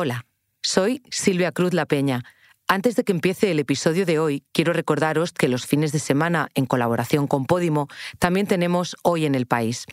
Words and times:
Hola, 0.00 0.26
soy 0.62 1.02
Silvia 1.10 1.50
Cruz 1.50 1.74
La 1.74 1.84
Peña. 1.84 2.22
Antes 2.68 2.94
de 2.94 3.02
que 3.02 3.10
empiece 3.10 3.50
el 3.50 3.58
episodio 3.58 4.06
de 4.06 4.20
hoy, 4.20 4.44
quiero 4.52 4.72
recordaros 4.72 5.32
que 5.32 5.48
los 5.48 5.66
fines 5.66 5.90
de 5.90 5.98
semana, 5.98 6.50
en 6.54 6.66
colaboración 6.66 7.26
con 7.26 7.46
Podimo, 7.46 7.88
también 8.20 8.46
tenemos 8.46 8.96
Hoy 9.02 9.26
en 9.26 9.34
el 9.34 9.46
País. 9.46 9.86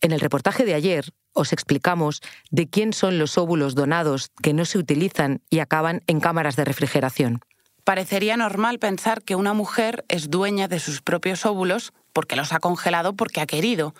En 0.00 0.12
el 0.12 0.20
reportaje 0.20 0.64
de 0.64 0.74
ayer 0.74 1.06
os 1.32 1.52
explicamos 1.52 2.20
de 2.52 2.70
quién 2.70 2.92
son 2.92 3.18
los 3.18 3.36
óvulos 3.36 3.74
donados 3.74 4.30
que 4.40 4.54
no 4.54 4.64
se 4.64 4.78
utilizan 4.78 5.42
y 5.50 5.58
acaban 5.58 6.02
en 6.06 6.20
cámaras 6.20 6.54
de 6.54 6.64
refrigeración. 6.64 7.40
Parecería 7.82 8.36
normal 8.36 8.78
pensar 8.78 9.22
que 9.24 9.34
una 9.34 9.54
mujer 9.54 10.04
es 10.06 10.30
dueña 10.30 10.68
de 10.68 10.78
sus 10.78 11.02
propios 11.02 11.44
óvulos 11.46 11.92
porque 12.12 12.36
los 12.36 12.52
ha 12.52 12.60
congelado 12.60 13.14
porque 13.14 13.40
ha 13.40 13.46
querido 13.46 13.92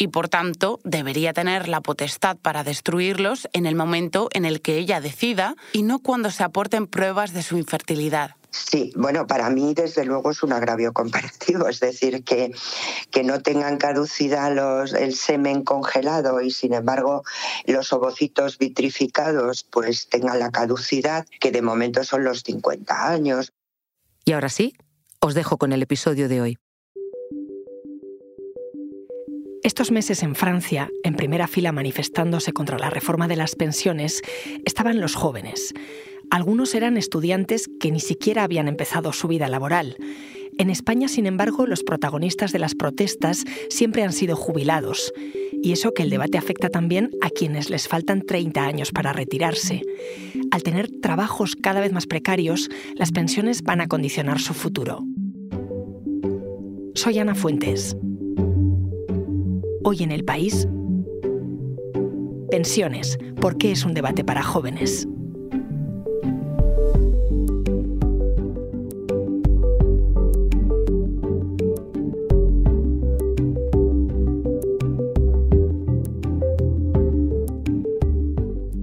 y 0.00 0.08
por 0.08 0.30
tanto 0.30 0.80
debería 0.82 1.34
tener 1.34 1.68
la 1.68 1.82
potestad 1.82 2.38
para 2.38 2.64
destruirlos 2.64 3.50
en 3.52 3.66
el 3.66 3.74
momento 3.74 4.30
en 4.32 4.46
el 4.46 4.62
que 4.62 4.78
ella 4.78 4.98
decida 4.98 5.56
y 5.74 5.82
no 5.82 5.98
cuando 5.98 6.30
se 6.30 6.42
aporten 6.42 6.86
pruebas 6.86 7.34
de 7.34 7.42
su 7.42 7.58
infertilidad. 7.58 8.36
Sí, 8.50 8.92
bueno, 8.96 9.26
para 9.26 9.50
mí 9.50 9.74
desde 9.74 10.06
luego 10.06 10.30
es 10.30 10.42
un 10.42 10.54
agravio 10.54 10.92
comparativo, 10.94 11.68
es 11.68 11.80
decir, 11.80 12.24
que, 12.24 12.50
que 13.10 13.22
no 13.24 13.42
tengan 13.42 13.76
caducidad 13.76 14.54
los, 14.54 14.94
el 14.94 15.14
semen 15.14 15.64
congelado 15.64 16.40
y 16.40 16.50
sin 16.50 16.72
embargo 16.72 17.22
los 17.66 17.92
ovocitos 17.92 18.56
vitrificados 18.56 19.64
pues 19.64 20.08
tengan 20.08 20.38
la 20.38 20.50
caducidad, 20.50 21.26
que 21.40 21.52
de 21.52 21.60
momento 21.60 22.04
son 22.04 22.24
los 22.24 22.42
50 22.42 23.06
años. 23.06 23.52
Y 24.24 24.32
ahora 24.32 24.48
sí, 24.48 24.72
os 25.20 25.34
dejo 25.34 25.58
con 25.58 25.74
el 25.74 25.82
episodio 25.82 26.26
de 26.26 26.40
hoy. 26.40 26.58
Estos 29.62 29.90
meses 29.90 30.22
en 30.22 30.34
Francia, 30.34 30.90
en 31.02 31.14
primera 31.14 31.46
fila 31.46 31.70
manifestándose 31.70 32.52
contra 32.52 32.78
la 32.78 32.88
reforma 32.88 33.28
de 33.28 33.36
las 33.36 33.56
pensiones, 33.56 34.22
estaban 34.64 35.00
los 35.02 35.14
jóvenes. 35.14 35.74
Algunos 36.30 36.74
eran 36.74 36.96
estudiantes 36.96 37.68
que 37.78 37.90
ni 37.90 38.00
siquiera 38.00 38.42
habían 38.42 38.68
empezado 38.68 39.12
su 39.12 39.28
vida 39.28 39.48
laboral. 39.48 39.96
En 40.56 40.70
España, 40.70 41.08
sin 41.08 41.26
embargo, 41.26 41.66
los 41.66 41.82
protagonistas 41.82 42.52
de 42.52 42.58
las 42.58 42.74
protestas 42.74 43.44
siempre 43.68 44.02
han 44.02 44.14
sido 44.14 44.34
jubilados. 44.34 45.12
Y 45.62 45.72
eso 45.72 45.92
que 45.92 46.04
el 46.04 46.10
debate 46.10 46.38
afecta 46.38 46.70
también 46.70 47.10
a 47.20 47.28
quienes 47.28 47.68
les 47.68 47.86
faltan 47.86 48.22
30 48.22 48.64
años 48.64 48.92
para 48.92 49.12
retirarse. 49.12 49.82
Al 50.52 50.62
tener 50.62 50.88
trabajos 51.02 51.54
cada 51.54 51.80
vez 51.80 51.92
más 51.92 52.06
precarios, 52.06 52.70
las 52.94 53.12
pensiones 53.12 53.62
van 53.62 53.82
a 53.82 53.88
condicionar 53.88 54.40
su 54.40 54.54
futuro. 54.54 55.04
Soy 56.94 57.18
Ana 57.18 57.34
Fuentes. 57.34 57.94
Hoy 59.82 60.02
en 60.02 60.12
el 60.12 60.26
país, 60.26 60.68
pensiones, 62.50 63.18
¿por 63.40 63.56
qué 63.56 63.72
es 63.72 63.86
un 63.86 63.94
debate 63.94 64.24
para 64.24 64.42
jóvenes? 64.42 65.08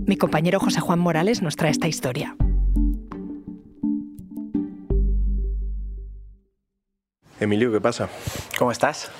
Mi 0.07 0.17
compañero 0.17 0.59
José 0.59 0.79
Juan 0.79 0.97
Morales 0.97 1.43
nos 1.43 1.55
trae 1.55 1.69
esta 1.69 1.87
historia. 1.87 2.35
Emilio, 7.39 7.71
¿qué 7.71 7.79
pasa? 7.79 8.09
¿Cómo 8.57 8.71
estás? 8.71 9.11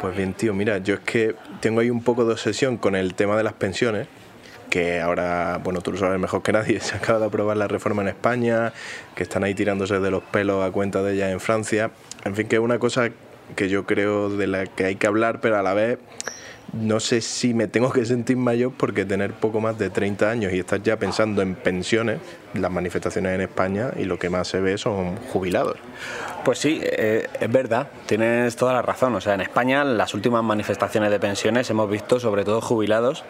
Pues 0.00 0.16
bien, 0.16 0.32
tío, 0.32 0.54
mira, 0.54 0.78
yo 0.78 0.94
es 0.94 1.00
que 1.00 1.34
tengo 1.60 1.80
ahí 1.80 1.90
un 1.90 2.04
poco 2.04 2.24
de 2.24 2.32
obsesión 2.32 2.76
con 2.76 2.94
el 2.94 3.14
tema 3.14 3.36
de 3.36 3.42
las 3.42 3.54
pensiones, 3.54 4.06
que 4.70 5.00
ahora, 5.00 5.60
bueno, 5.64 5.80
tú 5.80 5.90
lo 5.90 5.98
sabes 5.98 6.20
mejor 6.20 6.42
que 6.42 6.52
nadie, 6.52 6.78
se 6.80 6.96
acaba 6.96 7.18
de 7.18 7.26
aprobar 7.26 7.56
la 7.56 7.66
reforma 7.66 8.02
en 8.02 8.08
España, 8.08 8.72
que 9.16 9.24
están 9.24 9.42
ahí 9.42 9.54
tirándose 9.54 9.98
de 9.98 10.10
los 10.10 10.22
pelos 10.22 10.64
a 10.64 10.70
cuenta 10.70 11.02
de 11.02 11.14
ella 11.14 11.30
en 11.32 11.40
Francia. 11.40 11.90
En 12.24 12.36
fin, 12.36 12.46
que 12.46 12.56
es 12.56 12.62
una 12.62 12.78
cosa 12.78 13.10
que 13.56 13.68
yo 13.68 13.86
creo 13.86 14.30
de 14.30 14.46
la 14.46 14.66
que 14.66 14.84
hay 14.84 14.94
que 14.94 15.08
hablar, 15.08 15.40
pero 15.40 15.58
a 15.58 15.62
la 15.62 15.74
vez 15.74 15.98
no 16.72 17.00
sé 17.00 17.20
si 17.20 17.54
me 17.54 17.66
tengo 17.66 17.90
que 17.90 18.04
sentir 18.04 18.36
mayor 18.36 18.72
porque 18.76 19.04
tener 19.04 19.32
poco 19.32 19.60
más 19.60 19.78
de 19.78 19.90
30 19.90 20.30
años 20.30 20.52
y 20.52 20.58
estar 20.58 20.82
ya 20.82 20.98
pensando 20.98 21.42
en 21.42 21.54
pensiones, 21.54 22.20
las 22.54 22.70
manifestaciones 22.70 23.34
en 23.34 23.42
España 23.42 23.90
y 23.96 24.04
lo 24.04 24.18
que 24.18 24.30
más 24.30 24.48
se 24.48 24.60
ve 24.60 24.78
son 24.78 25.16
jubilados. 25.16 25.76
Pues 26.44 26.58
sí, 26.58 26.80
eh, 26.82 27.28
es 27.40 27.52
verdad, 27.52 27.88
tienes 28.06 28.56
toda 28.56 28.72
la 28.72 28.82
razón. 28.82 29.14
O 29.14 29.20
sea, 29.20 29.34
en 29.34 29.40
España 29.40 29.84
las 29.84 30.14
últimas 30.14 30.42
manifestaciones 30.42 31.10
de 31.10 31.20
pensiones 31.20 31.68
hemos 31.70 31.90
visto 31.90 32.20
sobre 32.20 32.44
todo 32.44 32.60
jubilados. 32.60 33.24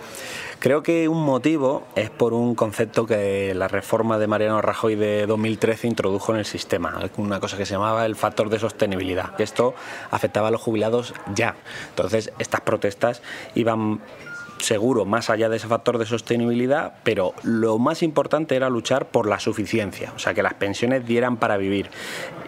Creo 0.61 0.83
que 0.83 1.09
un 1.09 1.25
motivo 1.25 1.85
es 1.95 2.11
por 2.11 2.33
un 2.33 2.55
concepto 2.55 3.07
que 3.07 3.55
la 3.55 3.69
reforma 3.69 4.19
de 4.19 4.27
Mariano 4.27 4.61
Rajoy 4.61 4.97
de 4.97 5.27
2013 5.27 5.87
introdujo 5.87 6.33
en 6.33 6.39
el 6.39 6.45
sistema, 6.45 6.99
una 7.17 7.41
cosa 7.41 7.57
que 7.57 7.65
se 7.65 7.75
llamaba 7.75 8.07
el 8.07 8.17
factor 8.17 8.51
de 8.51 8.59
sostenibilidad. 8.59 9.41
Esto 9.41 9.75
afectaba 10.11 10.49
a 10.49 10.51
los 10.51 10.61
jubilados 10.61 11.15
ya. 11.35 11.55
Entonces, 11.91 12.33
estas 12.39 12.61
protestas 12.61 13.23
iban 13.55 14.01
seguro 14.59 15.05
más 15.05 15.31
allá 15.31 15.49
de 15.49 15.57
ese 15.57 15.69
factor 15.69 15.99
de 15.99 16.07
sostenibilidad, 16.07 16.95
pero 17.03 17.35
lo 17.43 17.79
más 17.79 18.03
importante 18.03 18.57
era 18.57 18.69
luchar 18.69 19.07
por 19.07 19.29
la 19.29 19.39
suficiencia, 19.41 20.13
o 20.15 20.19
sea, 20.19 20.35
que 20.35 20.43
las 20.43 20.55
pensiones 20.55 21.07
dieran 21.07 21.37
para 21.37 21.57
vivir. 21.57 21.91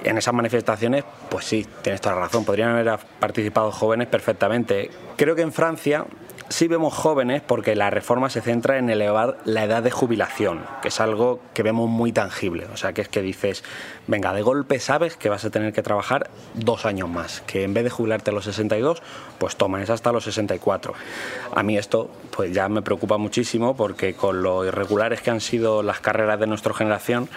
En 0.05 0.19
esas 0.19 0.35
manifestaciones, 0.35 1.05
pues 1.29 1.45
sí, 1.45 1.67
tienes 1.83 2.01
toda 2.01 2.15
la 2.15 2.23
razón, 2.23 2.45
podrían 2.45 2.71
haber 2.71 2.99
participado 3.19 3.71
jóvenes 3.71 4.09
perfectamente. 4.09 4.91
Creo 5.17 5.35
que 5.35 5.43
en 5.43 5.53
Francia 5.53 6.07
sí 6.51 6.67
vemos 6.67 6.93
jóvenes 6.93 7.43
porque 7.47 7.77
la 7.77 7.91
reforma 7.91 8.29
se 8.29 8.43
centra 8.43 8.77
en 8.77 8.91
elevar 8.91 9.39
la 9.45 9.65
edad 9.65 9.83
de 9.83 9.91
jubilación, 9.91 10.67
que 10.83 10.89
es 10.89 11.01
algo 11.01 11.41
que 11.55 11.63
vemos 11.63 11.89
muy 11.89 12.13
tangible. 12.13 12.67
O 12.75 12.77
sea, 12.77 12.93
que 12.93 13.01
es 13.01 13.09
que 13.09 13.23
dices, 13.23 13.63
venga, 14.09 14.35
de 14.35 14.43
golpe 14.43 14.81
sabes 14.81 15.17
que 15.17 15.29
vas 15.29 15.45
a 15.45 15.51
tener 15.51 15.73
que 15.73 15.83
trabajar 15.83 16.29
dos 16.55 16.85
años 16.87 17.09
más, 17.09 17.41
que 17.47 17.63
en 17.63 17.73
vez 17.73 17.85
de 17.85 17.91
jubilarte 17.91 18.31
a 18.31 18.35
los 18.35 18.45
62, 18.45 19.01
pues 19.39 19.57
toma, 19.57 19.81
es 19.81 19.91
hasta 19.91 20.11
los 20.11 20.25
64. 20.25 20.93
A 21.55 21.63
mí 21.63 21.79
esto 21.79 22.11
pues 22.37 22.53
ya 22.53 22.69
me 22.69 22.83
preocupa 22.83 23.17
muchísimo 23.17 23.77
porque 23.77 24.15
con 24.15 24.43
lo 24.43 24.65
irregulares 24.65 25.23
que 25.23 25.31
han 25.31 25.41
sido 25.41 25.85
las 25.85 26.01
carreras 26.01 26.41
de 26.41 26.49
nuestra 26.49 26.75
generación, 26.75 27.29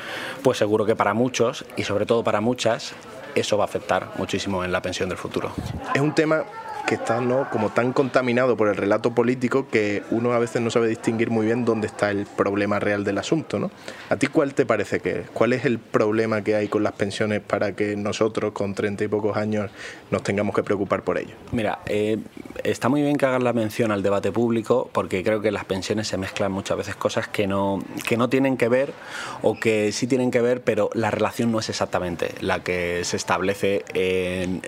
pues 0.41 0.57
seguro 0.57 0.85
que 0.85 0.95
para 0.95 1.13
muchos 1.13 1.65
y 1.77 1.83
sobre 1.83 2.07
todo 2.07 2.23
para 2.23 2.41
muchas, 2.41 2.93
eso 3.35 3.57
va 3.57 3.65
a 3.65 3.67
afectar 3.67 4.09
muchísimo 4.17 4.63
en 4.63 4.71
la 4.71 4.81
pensión 4.81 5.07
del 5.07 5.17
futuro. 5.17 5.51
Es 5.93 6.01
un 6.01 6.15
tema 6.15 6.43
que 6.85 6.95
está 6.95 7.21
¿no? 7.21 7.49
como 7.49 7.69
tan 7.69 7.93
contaminado 7.93 8.57
por 8.57 8.67
el 8.67 8.75
relato 8.75 9.13
político 9.13 9.67
que 9.69 10.03
uno 10.11 10.33
a 10.33 10.39
veces 10.39 10.61
no 10.61 10.69
sabe 10.69 10.87
distinguir 10.87 11.29
muy 11.29 11.45
bien 11.45 11.65
dónde 11.65 11.87
está 11.87 12.11
el 12.11 12.25
problema 12.25 12.79
real 12.79 13.03
del 13.03 13.17
asunto. 13.17 13.59
¿no? 13.59 13.71
¿A 14.09 14.15
ti 14.17 14.27
cuál 14.27 14.53
te 14.53 14.65
parece 14.65 14.99
que 14.99 15.21
es? 15.21 15.29
¿Cuál 15.31 15.53
es 15.53 15.65
el 15.65 15.79
problema 15.79 16.43
que 16.43 16.55
hay 16.55 16.67
con 16.67 16.83
las 16.83 16.93
pensiones 16.93 17.41
para 17.41 17.73
que 17.73 17.95
nosotros 17.95 18.53
con 18.53 18.73
treinta 18.75 19.03
y 19.03 19.07
pocos 19.07 19.37
años 19.37 19.71
nos 20.11 20.23
tengamos 20.23 20.55
que 20.55 20.63
preocupar 20.63 21.03
por 21.03 21.17
ello? 21.17 21.35
Mira, 21.51 21.79
eh, 21.85 22.19
está 22.63 22.89
muy 22.89 23.01
bien 23.01 23.15
que 23.15 23.25
hagas 23.25 23.43
la 23.43 23.53
mención 23.53 23.91
al 23.91 24.03
debate 24.03 24.31
público 24.31 24.89
porque 24.91 25.23
creo 25.23 25.41
que 25.41 25.51
las 25.51 25.65
pensiones 25.65 26.07
se 26.07 26.17
mezclan 26.17 26.51
muchas 26.51 26.77
veces 26.77 26.95
cosas 26.95 27.27
que 27.27 27.47
no, 27.47 27.79
que 28.07 28.17
no 28.17 28.29
tienen 28.29 28.57
que 28.57 28.67
ver 28.67 28.93
o 29.41 29.59
que 29.59 29.91
sí 29.91 30.07
tienen 30.07 30.31
que 30.31 30.41
ver, 30.41 30.61
pero 30.61 30.89
la 30.93 31.11
relación 31.11 31.51
no 31.51 31.59
es 31.59 31.69
exactamente 31.69 32.35
la 32.41 32.63
que 32.63 33.03
se 33.03 33.17
establece 33.17 33.83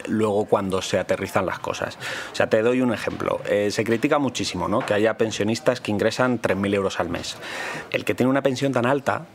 luego 0.08 0.46
cuando 0.46 0.82
se 0.82 0.98
aterrizan 0.98 1.46
las 1.46 1.60
cosas. 1.60 1.98
O 2.32 2.36
sea, 2.36 2.50
te 2.50 2.62
doy 2.62 2.82
un 2.82 2.94
ejemplo. 2.94 3.42
Eh, 3.48 3.72
se 3.72 3.84
critica 3.84 4.20
muchísimo 4.20 4.68
¿no? 4.68 4.86
que 4.86 4.94
haya 4.94 5.18
pensionistas 5.18 5.82
que 5.82 5.92
ingresan 5.92 6.42
3.000 6.42 6.74
euros 6.74 7.00
al 7.00 7.10
mes. 7.10 7.38
El 7.92 8.06
que 8.06 8.16
tiene 8.16 8.30
una 8.30 8.42
pensión 8.42 8.72
tan 8.72 8.86
alta 8.86 9.26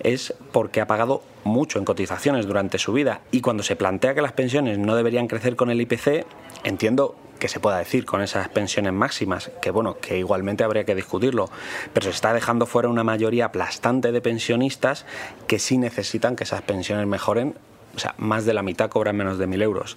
es 0.00 0.34
porque 0.52 0.80
ha 0.80 0.86
pagado 0.86 1.22
mucho 1.44 1.78
en 1.78 1.84
cotizaciones 1.84 2.46
durante 2.46 2.78
su 2.78 2.92
vida 2.92 3.20
y 3.30 3.40
cuando 3.40 3.62
se 3.62 3.76
plantea 3.76 4.14
que 4.14 4.22
las 4.22 4.32
pensiones 4.32 4.78
no 4.78 4.96
deberían 4.96 5.28
crecer 5.28 5.56
con 5.56 5.70
el 5.70 5.80
IPC, 5.80 6.26
entiendo 6.64 7.16
que 7.38 7.48
se 7.48 7.60
pueda 7.60 7.78
decir 7.78 8.04
con 8.04 8.22
esas 8.22 8.48
pensiones 8.48 8.92
máximas, 8.92 9.50
que 9.60 9.70
bueno, 9.70 9.98
que 10.00 10.18
igualmente 10.18 10.64
habría 10.64 10.84
que 10.84 10.94
discutirlo, 10.94 11.50
pero 11.92 12.04
se 12.04 12.10
está 12.10 12.32
dejando 12.32 12.66
fuera 12.66 12.88
una 12.88 13.04
mayoría 13.04 13.46
aplastante 13.46 14.12
de 14.12 14.20
pensionistas 14.20 15.04
que 15.46 15.58
sí 15.58 15.78
necesitan 15.78 16.36
que 16.36 16.44
esas 16.44 16.62
pensiones 16.62 17.06
mejoren, 17.06 17.56
o 17.96 17.98
sea, 17.98 18.14
más 18.18 18.44
de 18.44 18.54
la 18.54 18.62
mitad 18.62 18.90
cobran 18.90 19.16
menos 19.16 19.38
de 19.38 19.46
mil 19.46 19.62
euros. 19.62 19.96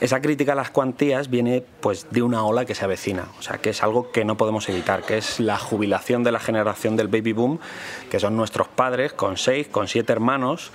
Esa 0.00 0.20
crítica 0.20 0.52
a 0.52 0.56
las 0.56 0.70
cuantías 0.70 1.30
viene 1.30 1.64
pues 1.80 2.08
de 2.10 2.22
una 2.22 2.44
ola 2.44 2.64
que 2.64 2.74
se 2.74 2.84
avecina, 2.84 3.28
o 3.38 3.42
sea, 3.42 3.58
que 3.58 3.70
es 3.70 3.82
algo 3.82 4.10
que 4.10 4.24
no 4.24 4.36
podemos 4.36 4.68
evitar, 4.68 5.02
que 5.02 5.18
es 5.18 5.38
la 5.38 5.56
jubilación 5.56 6.24
de 6.24 6.32
la 6.32 6.40
generación 6.40 6.96
del 6.96 7.08
baby 7.08 7.32
boom, 7.32 7.60
que 8.10 8.18
son 8.18 8.36
nuestros 8.36 8.68
padres 8.68 9.12
con 9.12 9.36
seis, 9.36 9.68
con 9.68 9.86
siete 9.86 10.12
hermanos 10.12 10.72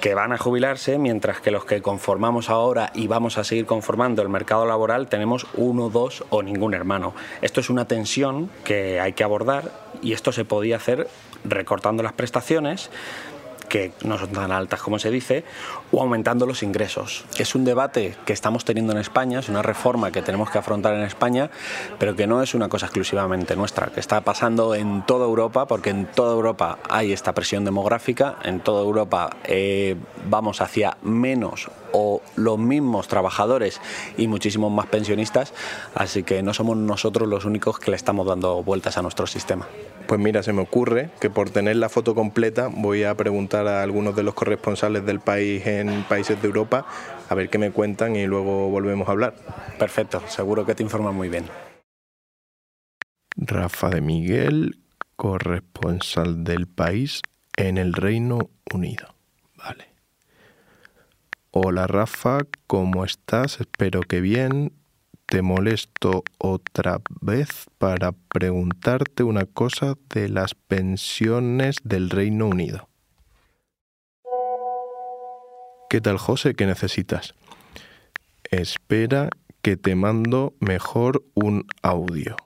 que 0.00 0.14
van 0.14 0.32
a 0.32 0.38
jubilarse, 0.38 0.98
mientras 0.98 1.40
que 1.40 1.50
los 1.50 1.64
que 1.64 1.80
conformamos 1.80 2.50
ahora 2.50 2.90
y 2.94 3.06
vamos 3.06 3.38
a 3.38 3.44
seguir 3.44 3.64
conformando 3.64 4.20
el 4.20 4.28
mercado 4.28 4.66
laboral 4.66 5.08
tenemos 5.08 5.46
uno, 5.54 5.88
dos 5.88 6.24
o 6.28 6.42
ningún 6.42 6.74
hermano. 6.74 7.14
Esto 7.40 7.60
es 7.60 7.70
una 7.70 7.86
tensión 7.86 8.50
que 8.64 9.00
hay 9.00 9.14
que 9.14 9.24
abordar 9.24 9.70
y 10.02 10.12
esto 10.12 10.30
se 10.30 10.44
podía 10.44 10.76
hacer 10.76 11.08
recortando 11.44 12.02
las 12.02 12.12
prestaciones, 12.12 12.90
que 13.68 13.92
no 14.02 14.18
son 14.18 14.30
tan 14.30 14.52
altas 14.52 14.80
como 14.80 14.98
se 14.98 15.10
dice, 15.10 15.44
o 15.92 16.00
aumentando 16.00 16.46
los 16.46 16.62
ingresos. 16.62 17.24
Es 17.38 17.54
un 17.54 17.64
debate 17.64 18.16
que 18.24 18.32
estamos 18.32 18.64
teniendo 18.64 18.92
en 18.92 18.98
España, 18.98 19.40
es 19.40 19.48
una 19.48 19.62
reforma 19.62 20.10
que 20.10 20.22
tenemos 20.22 20.50
que 20.50 20.58
afrontar 20.58 20.94
en 20.94 21.02
España, 21.02 21.50
pero 21.98 22.16
que 22.16 22.26
no 22.26 22.42
es 22.42 22.54
una 22.54 22.68
cosa 22.68 22.86
exclusivamente 22.86 23.56
nuestra, 23.56 23.86
que 23.88 24.00
está 24.00 24.20
pasando 24.22 24.74
en 24.74 25.04
toda 25.06 25.26
Europa, 25.26 25.66
porque 25.66 25.90
en 25.90 26.06
toda 26.06 26.34
Europa 26.34 26.78
hay 26.88 27.12
esta 27.12 27.32
presión 27.32 27.64
demográfica, 27.64 28.36
en 28.42 28.60
toda 28.60 28.82
Europa 28.82 29.36
eh, 29.44 29.96
vamos 30.28 30.60
hacia 30.60 30.96
menos 31.02 31.70
o 31.92 32.20
los 32.34 32.58
mismos 32.58 33.08
trabajadores 33.08 33.80
y 34.16 34.26
muchísimos 34.26 34.72
más 34.72 34.86
pensionistas, 34.86 35.52
así 35.94 36.24
que 36.24 36.42
no 36.42 36.52
somos 36.52 36.76
nosotros 36.76 37.28
los 37.28 37.44
únicos 37.44 37.78
que 37.78 37.90
le 37.90 37.96
estamos 37.96 38.26
dando 38.26 38.62
vueltas 38.62 38.98
a 38.98 39.02
nuestro 39.02 39.26
sistema. 39.26 39.66
Pues 40.06 40.20
mira, 40.20 40.42
se 40.42 40.52
me 40.52 40.60
ocurre 40.60 41.10
que 41.20 41.30
por 41.30 41.50
tener 41.50 41.76
la 41.76 41.88
foto 41.88 42.14
completa 42.14 42.68
voy 42.68 43.04
a 43.04 43.14
preguntar 43.16 43.66
a 43.66 43.82
algunos 43.82 44.14
de 44.14 44.22
los 44.22 44.34
corresponsales 44.34 45.06
del 45.06 45.20
país 45.20 45.66
en 45.66 46.04
países 46.04 46.40
de 46.40 46.48
Europa 46.48 46.86
a 47.28 47.34
ver 47.34 47.48
qué 47.48 47.58
me 47.58 47.70
cuentan 47.70 48.14
y 48.16 48.26
luego 48.26 48.68
volvemos 48.68 49.08
a 49.08 49.12
hablar. 49.12 49.34
Perfecto, 49.78 50.22
seguro 50.28 50.66
que 50.66 50.74
te 50.74 50.82
informan 50.82 51.14
muy 51.14 51.28
bien. 51.28 51.46
Rafa 53.36 53.88
de 53.88 54.00
Miguel, 54.00 54.78
corresponsal 55.16 56.44
del 56.44 56.66
país 56.66 57.22
en 57.56 57.78
el 57.78 57.94
Reino 57.94 58.50
Unido. 58.72 59.14
Vale. 59.56 59.86
Hola 61.50 61.86
Rafa, 61.86 62.40
¿cómo 62.66 63.04
estás? 63.04 63.60
Espero 63.60 64.02
que 64.02 64.20
bien. 64.20 64.72
Te 65.26 65.42
molesto 65.42 66.22
otra 66.38 67.00
vez 67.20 67.66
para 67.78 68.12
preguntarte 68.12 69.22
una 69.22 69.46
cosa 69.46 69.94
de 70.10 70.28
las 70.28 70.54
pensiones 70.54 71.78
del 71.82 72.10
Reino 72.10 72.46
Unido. 72.46 72.88
¿Qué 75.88 76.00
tal 76.00 76.18
José? 76.18 76.54
¿Qué 76.54 76.66
necesitas? 76.66 77.34
Espera 78.50 79.30
que 79.62 79.76
te 79.76 79.94
mando 79.94 80.54
mejor 80.60 81.24
un 81.34 81.66
audio. 81.82 82.36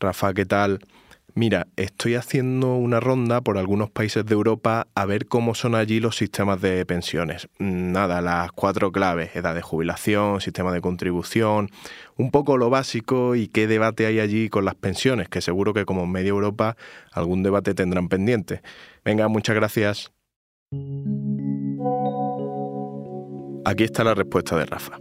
Rafa, 0.00 0.32
¿qué 0.34 0.46
tal? 0.46 0.80
Mira, 1.34 1.66
estoy 1.76 2.14
haciendo 2.14 2.76
una 2.76 3.00
ronda 3.00 3.40
por 3.40 3.56
algunos 3.56 3.90
países 3.90 4.26
de 4.26 4.34
Europa 4.34 4.86
a 4.94 5.06
ver 5.06 5.26
cómo 5.26 5.54
son 5.54 5.74
allí 5.74 5.98
los 5.98 6.16
sistemas 6.16 6.60
de 6.60 6.84
pensiones. 6.84 7.48
Nada, 7.58 8.20
las 8.20 8.52
cuatro 8.52 8.92
claves, 8.92 9.34
edad 9.34 9.54
de 9.54 9.62
jubilación, 9.62 10.42
sistema 10.42 10.72
de 10.72 10.82
contribución, 10.82 11.70
un 12.16 12.30
poco 12.30 12.58
lo 12.58 12.68
básico 12.68 13.34
y 13.34 13.48
qué 13.48 13.66
debate 13.66 14.04
hay 14.04 14.20
allí 14.20 14.50
con 14.50 14.66
las 14.66 14.74
pensiones, 14.74 15.30
que 15.30 15.40
seguro 15.40 15.72
que 15.72 15.86
como 15.86 16.02
en 16.04 16.12
media 16.12 16.30
Europa 16.30 16.76
algún 17.12 17.42
debate 17.42 17.72
tendrán 17.72 18.08
pendiente. 18.08 18.60
Venga, 19.02 19.28
muchas 19.28 19.56
gracias. 19.56 20.12
Aquí 23.64 23.84
está 23.84 24.04
la 24.04 24.14
respuesta 24.14 24.58
de 24.58 24.66
Rafa. 24.66 24.98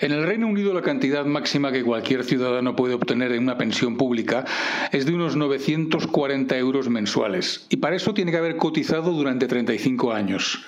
En 0.00 0.12
el 0.12 0.24
Reino 0.24 0.46
Unido 0.46 0.72
la 0.74 0.82
cantidad 0.82 1.24
máxima 1.24 1.72
que 1.72 1.82
cualquier 1.82 2.22
ciudadano 2.22 2.76
puede 2.76 2.94
obtener 2.94 3.32
en 3.32 3.42
una 3.42 3.58
pensión 3.58 3.96
pública 3.96 4.44
es 4.92 5.06
de 5.06 5.12
unos 5.12 5.34
940 5.34 6.56
euros 6.56 6.88
mensuales 6.88 7.66
y 7.68 7.78
para 7.78 7.96
eso 7.96 8.14
tiene 8.14 8.30
que 8.30 8.36
haber 8.36 8.56
cotizado 8.56 9.10
durante 9.10 9.48
35 9.48 10.12
años. 10.12 10.64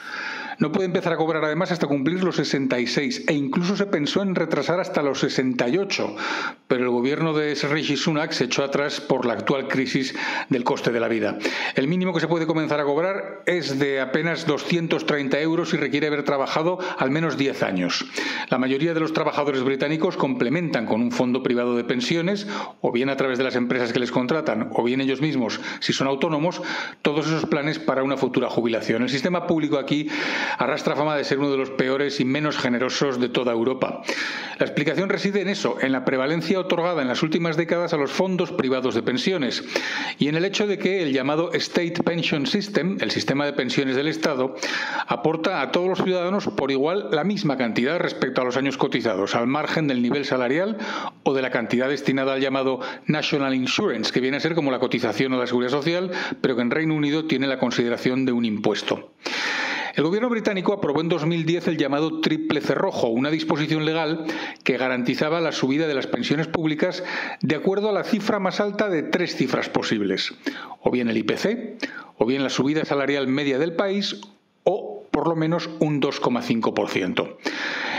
No 0.61 0.73
puede 0.73 0.85
empezar 0.85 1.15
a 1.15 1.17
cobrar 1.17 1.43
además 1.43 1.73
hasta 1.73 1.87
cumplir 1.87 2.23
los 2.23 2.37
66 2.37 3.25
e 3.29 3.33
incluso 3.33 3.79
se 3.79 3.87
pensó 3.87 4.21
en 4.21 4.35
retrasar 4.35 4.79
hasta 4.79 5.03
los 5.03 5.21
68, 5.21 6.15
pero 6.69 6.85
el 6.85 6.91
gobierno 6.91 7.33
de 7.33 7.55
Rishi 7.55 7.97
Sunak 7.97 8.33
se 8.33 8.45
echó 8.45 8.63
atrás 8.63 9.01
por 9.01 9.25
la 9.25 9.33
actual 9.33 9.69
crisis 9.69 10.15
del 10.51 10.63
coste 10.63 10.93
de 10.93 11.01
la 11.01 11.09
vida. 11.09 11.39
El 11.77 11.89
mínimo 11.89 12.13
que 12.13 12.21
se 12.21 12.29
puede 12.29 12.47
comenzar 12.47 12.79
a 12.79 12.85
cobrar 12.85 13.43
es 13.47 13.79
de 13.79 14.03
apenas 14.03 14.47
230 14.47 15.41
euros 15.41 15.73
y 15.73 15.79
requiere 15.79 16.09
haber 16.09 16.25
trabajado 16.25 16.79
al 16.99 17.11
menos 17.11 17.39
10 17.39 17.63
años. 17.63 18.05
La 18.51 18.59
mayoría 18.59 18.93
de 18.93 19.01
los 19.01 19.15
trabajadores 19.15 19.63
británicos 19.63 20.19
complementan 20.19 20.85
con 20.85 21.01
un 21.01 21.11
fondo 21.11 21.43
privado 21.43 21.75
de 21.75 21.85
pensiones, 21.85 22.47
o 22.83 22.93
bien 22.93 23.09
a 23.09 23.17
través 23.17 23.39
de 23.39 23.45
las 23.45 23.57
empresas 23.57 23.95
que 23.95 23.99
les 23.99 24.13
contratan, 24.13 24.69
o 24.75 24.85
bien 24.85 25.01
ellos 25.01 25.23
mismos, 25.23 25.59
si 25.81 25.95
son 25.95 26.07
autónomos, 26.07 26.61
todos 27.01 27.29
esos 27.29 27.47
planes 27.47 27.79
para 27.79 28.03
una 28.03 28.19
futura 28.19 28.51
jubilación. 28.51 29.03
El 29.03 29.09
sistema 29.09 29.47
público 29.47 29.79
aquí 29.79 30.11
arrastra 30.59 30.97
fama 30.97 31.17
de 31.17 31.25
ser 31.25 31.39
uno 31.39 31.51
de 31.51 31.57
los 31.57 31.71
peores 31.71 32.21
y 32.21 32.25
menos 32.25 32.59
generosos 32.59 33.21
de 33.21 33.29
toda 33.29 33.53
Europa. 33.53 34.03
La 34.59 34.67
explicación 34.67 35.09
reside 35.09 35.41
en 35.41 35.49
eso, 35.49 35.79
en 35.81 35.93
la 35.93 36.05
prevalencia 36.05 36.61
otorgada 36.61 37.03
en 37.03 37.09
las 37.09 37.23
últimas 37.23 37.57
décadas 37.57 37.93
a 37.93 37.97
los 37.97 38.11
fondos 38.11 38.53
privados 38.53 38.95
de 38.95 39.03
pensiones 39.03 39.65
y 40.19 40.29
en 40.29 40.37
el 40.37 40.45
hecho 40.45 40.67
de 40.67 40.79
que 40.79 41.03
el 41.03 41.13
llamado 41.13 41.53
State 41.53 42.03
Pension 42.05 42.47
System, 42.47 42.99
el 43.01 43.11
sistema 43.11 43.47
de 43.47 43.53
pensiones 43.53 43.97
del 43.97 44.09
Estado, 44.09 44.55
aporta 45.07 45.63
a 45.63 45.71
todos 45.73 45.89
los 45.89 46.03
ciudadanos 46.03 46.49
por 46.49 46.71
igual 46.71 47.09
la 47.11 47.25
misma 47.25 47.57
cantidad 47.57 47.99
respecto 47.99 48.41
a 48.41 48.45
los 48.45 48.57
años 48.57 48.77
cotizados, 48.77 49.35
al 49.35 49.47
margen 49.47 49.87
del 49.87 50.03
nivel 50.03 50.25
salarial 50.25 50.79
o 51.23 51.35
de 51.35 51.43
la 51.43 51.51
cantidad 51.51 51.89
destinada 51.89 52.35
al 52.35 52.41
llamado 52.41 52.81
National 53.07 53.55
Insurance, 53.55 54.13
que 54.13 54.21
viene 54.21 54.37
a 54.37 54.41
ser 54.41 54.55
como 54.55 54.71
la 54.71 54.79
cotización 54.79 55.33
a 55.33 55.39
la 55.39 55.47
seguridad 55.47 55.71
social, 55.71 56.11
pero 56.41 56.57
que 56.57 56.63
en 56.63 56.71
Reino 56.71 56.95
Unido 56.95 57.27
tiene 57.27 57.47
la 57.47 57.59
consideración 57.59 58.25
de 58.27 58.33
un 58.33 58.45
impuesto. 58.45 59.13
El 59.95 60.05
gobierno 60.05 60.29
británico 60.29 60.73
aprobó 60.73 61.01
en 61.01 61.09
2010 61.09 61.69
el 61.69 61.77
llamado 61.77 62.21
triple 62.21 62.61
cerrojo, 62.61 63.09
una 63.09 63.31
disposición 63.31 63.85
legal 63.85 64.25
que 64.63 64.77
garantizaba 64.77 65.41
la 65.41 65.53
subida 65.53 65.87
de 65.87 65.95
las 65.95 66.07
pensiones 66.07 66.47
públicas 66.47 67.03
de 67.41 67.57
acuerdo 67.57 67.89
a 67.89 67.93
la 67.93 68.05
cifra 68.05 68.39
más 68.39 68.61
alta 68.61 68.89
de 68.89 69.03
tres 69.03 69.37
cifras 69.37 69.69
posibles, 69.69 70.35
o 70.81 70.91
bien 70.91 71.09
el 71.09 71.17
IPC, 71.17 71.79
o 72.17 72.27
bien 72.27 72.43
la 72.43 72.51
subida 72.51 72.85
salarial 72.85 73.27
media 73.27 73.59
del 73.59 73.75
país, 73.75 74.21
o 74.65 75.00
por 75.11 75.29
lo 75.29 75.37
menos 75.37 75.71
un 75.81 76.01
2,5%. 76.01 77.37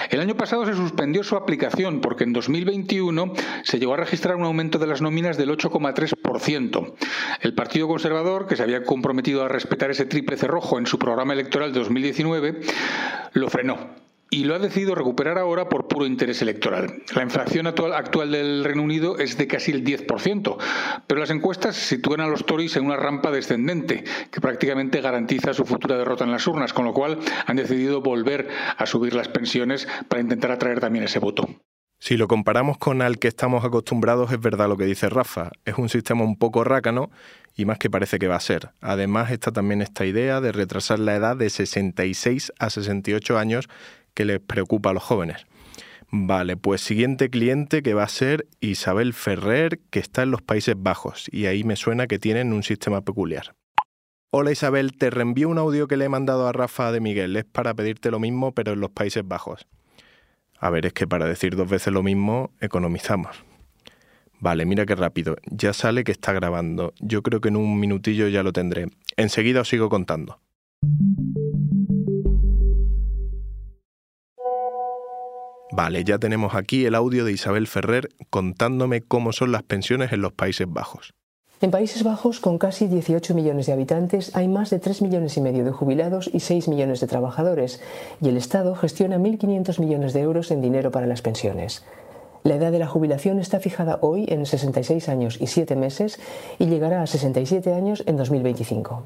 El 0.09 0.19
año 0.19 0.35
pasado 0.35 0.65
se 0.65 0.73
suspendió 0.73 1.23
su 1.23 1.35
aplicación 1.35 2.01
porque 2.01 2.25
en 2.25 2.33
2021 2.33 3.33
se 3.63 3.79
llegó 3.79 3.93
a 3.93 3.97
registrar 3.97 4.35
un 4.35 4.43
aumento 4.43 4.77
de 4.77 4.87
las 4.87 5.01
nóminas 5.01 5.37
del 5.37 5.49
8,3%. 5.49 6.93
El 7.41 7.53
Partido 7.53 7.87
Conservador, 7.87 8.47
que 8.47 8.55
se 8.55 8.63
había 8.63 8.83
comprometido 8.83 9.43
a 9.43 9.47
respetar 9.47 9.91
ese 9.91 10.05
triple 10.05 10.37
cerrojo 10.37 10.79
en 10.79 10.85
su 10.85 10.99
programa 10.99 11.33
electoral 11.33 11.71
de 11.71 11.79
2019, 11.79 12.61
lo 13.33 13.49
frenó 13.49 14.10
y 14.33 14.45
lo 14.45 14.55
ha 14.55 14.59
decidido 14.59 14.95
recuperar 14.95 15.37
ahora 15.37 15.67
por 15.67 15.89
puro 15.89 16.05
interés 16.05 16.41
electoral. 16.41 17.03
La 17.13 17.21
inflación 17.21 17.67
actual, 17.67 18.31
del 18.31 18.63
Reino 18.63 18.81
Unido 18.81 19.19
es 19.19 19.37
de 19.37 19.45
casi 19.45 19.71
el 19.71 19.83
10%, 19.83 20.57
pero 21.05 21.19
las 21.19 21.29
encuestas 21.31 21.75
sitúan 21.75 22.21
a 22.21 22.27
los 22.27 22.45
Tories 22.45 22.77
en 22.77 22.85
una 22.85 22.95
rampa 22.95 23.29
descendente 23.29 24.05
que 24.31 24.39
prácticamente 24.39 25.01
garantiza 25.01 25.53
su 25.53 25.65
futura 25.65 25.97
derrota 25.97 26.23
en 26.23 26.31
las 26.31 26.47
urnas, 26.47 26.71
con 26.71 26.85
lo 26.85 26.93
cual 26.93 27.19
han 27.45 27.57
decidido 27.57 28.01
volver 28.01 28.47
a 28.77 28.85
subir 28.85 29.13
las 29.13 29.27
pensiones 29.27 29.85
para 30.07 30.21
intentar 30.21 30.51
atraer 30.51 30.79
también 30.79 31.03
ese 31.03 31.19
voto. 31.19 31.49
Si 31.99 32.17
lo 32.17 32.27
comparamos 32.27 32.79
con 32.79 33.03
al 33.03 33.19
que 33.19 33.27
estamos 33.27 33.63
acostumbrados, 33.63 34.31
es 34.31 34.39
verdad 34.39 34.67
lo 34.67 34.75
que 34.75 34.85
dice 34.85 35.07
Rafa. 35.07 35.51
Es 35.65 35.77
un 35.77 35.87
sistema 35.87 36.23
un 36.23 36.35
poco 36.35 36.63
rácano 36.63 37.11
y 37.55 37.65
más 37.65 37.77
que 37.77 37.91
parece 37.91 38.17
que 38.17 38.27
va 38.27 38.37
a 38.37 38.39
ser. 38.39 38.71
Además 38.81 39.29
está 39.29 39.51
también 39.51 39.83
esta 39.83 40.05
idea 40.05 40.41
de 40.41 40.51
retrasar 40.51 40.97
la 40.97 41.15
edad 41.15 41.37
de 41.37 41.49
66 41.49 42.53
a 42.57 42.69
68 42.71 43.37
años 43.37 43.69
que 44.13 44.25
les 44.25 44.39
preocupa 44.39 44.89
a 44.89 44.93
los 44.93 45.03
jóvenes. 45.03 45.45
Vale, 46.13 46.57
pues 46.57 46.81
siguiente 46.81 47.29
cliente 47.29 47.81
que 47.81 47.93
va 47.93 48.03
a 48.03 48.09
ser 48.09 48.45
Isabel 48.59 49.13
Ferrer, 49.13 49.79
que 49.89 49.99
está 49.99 50.23
en 50.23 50.31
los 50.31 50.41
Países 50.41 50.75
Bajos, 50.77 51.27
y 51.31 51.45
ahí 51.45 51.63
me 51.63 51.77
suena 51.77 52.07
que 52.07 52.19
tienen 52.19 52.51
un 52.51 52.63
sistema 52.63 52.99
peculiar. 53.01 53.55
Hola 54.29 54.51
Isabel, 54.51 54.91
te 54.97 55.09
reenvío 55.09 55.47
un 55.47 55.57
audio 55.57 55.87
que 55.87 55.95
le 55.95 56.05
he 56.05 56.09
mandado 56.09 56.47
a 56.47 56.51
Rafa 56.51 56.91
de 56.91 56.99
Miguel, 56.99 57.37
es 57.37 57.45
para 57.45 57.73
pedirte 57.73 58.11
lo 58.11 58.19
mismo 58.19 58.53
pero 58.53 58.73
en 58.73 58.81
los 58.81 58.89
Países 58.89 59.25
Bajos. 59.25 59.67
A 60.59 60.69
ver, 60.69 60.85
es 60.85 60.93
que 60.93 61.07
para 61.07 61.27
decir 61.27 61.55
dos 61.55 61.69
veces 61.69 61.93
lo 61.93 62.03
mismo, 62.03 62.51
economizamos. 62.59 63.43
Vale, 64.39 64.65
mira 64.65 64.85
qué 64.85 64.95
rápido, 64.95 65.37
ya 65.49 65.71
sale 65.71 66.03
que 66.03 66.11
está 66.11 66.33
grabando, 66.33 66.93
yo 66.99 67.23
creo 67.23 67.39
que 67.39 67.49
en 67.49 67.55
un 67.55 67.79
minutillo 67.79 68.27
ya 68.27 68.43
lo 68.43 68.51
tendré. 68.51 68.87
Enseguida 69.15 69.61
os 69.61 69.69
sigo 69.69 69.87
contando. 69.87 70.39
Vale, 75.73 76.03
ya 76.03 76.17
tenemos 76.17 76.53
aquí 76.53 76.85
el 76.85 76.95
audio 76.95 77.23
de 77.23 77.31
Isabel 77.31 77.65
Ferrer 77.65 78.09
contándome 78.29 79.01
cómo 79.01 79.31
son 79.31 79.51
las 79.51 79.63
pensiones 79.63 80.11
en 80.11 80.21
los 80.21 80.33
Países 80.33 80.67
Bajos. 80.69 81.13
En 81.61 81.71
Países 81.71 82.03
Bajos, 82.03 82.39
con 82.39 82.57
casi 82.57 82.87
18 82.87 83.35
millones 83.35 83.67
de 83.67 83.73
habitantes, 83.73 84.35
hay 84.35 84.47
más 84.47 84.69
de 84.71 84.79
3 84.79 85.03
millones 85.03 85.37
y 85.37 85.41
medio 85.41 85.63
de 85.63 85.71
jubilados 85.71 86.29
y 86.33 86.39
6 86.39 86.67
millones 86.67 86.99
de 86.99 87.07
trabajadores, 87.07 87.81
y 88.19 88.29
el 88.29 88.37
Estado 88.37 88.75
gestiona 88.75 89.17
1.500 89.17 89.79
millones 89.79 90.13
de 90.13 90.21
euros 90.21 90.49
en 90.49 90.61
dinero 90.61 90.91
para 90.91 91.05
las 91.05 91.21
pensiones. 91.21 91.85
La 92.43 92.55
edad 92.55 92.71
de 92.71 92.79
la 92.79 92.87
jubilación 92.87 93.39
está 93.39 93.59
fijada 93.59 93.99
hoy 94.01 94.25
en 94.27 94.45
66 94.47 95.07
años 95.07 95.37
y 95.39 95.47
7 95.47 95.75
meses 95.75 96.19
y 96.57 96.65
llegará 96.65 97.03
a 97.03 97.07
67 97.07 97.71
años 97.73 98.03
en 98.07 98.17
2025. 98.17 99.03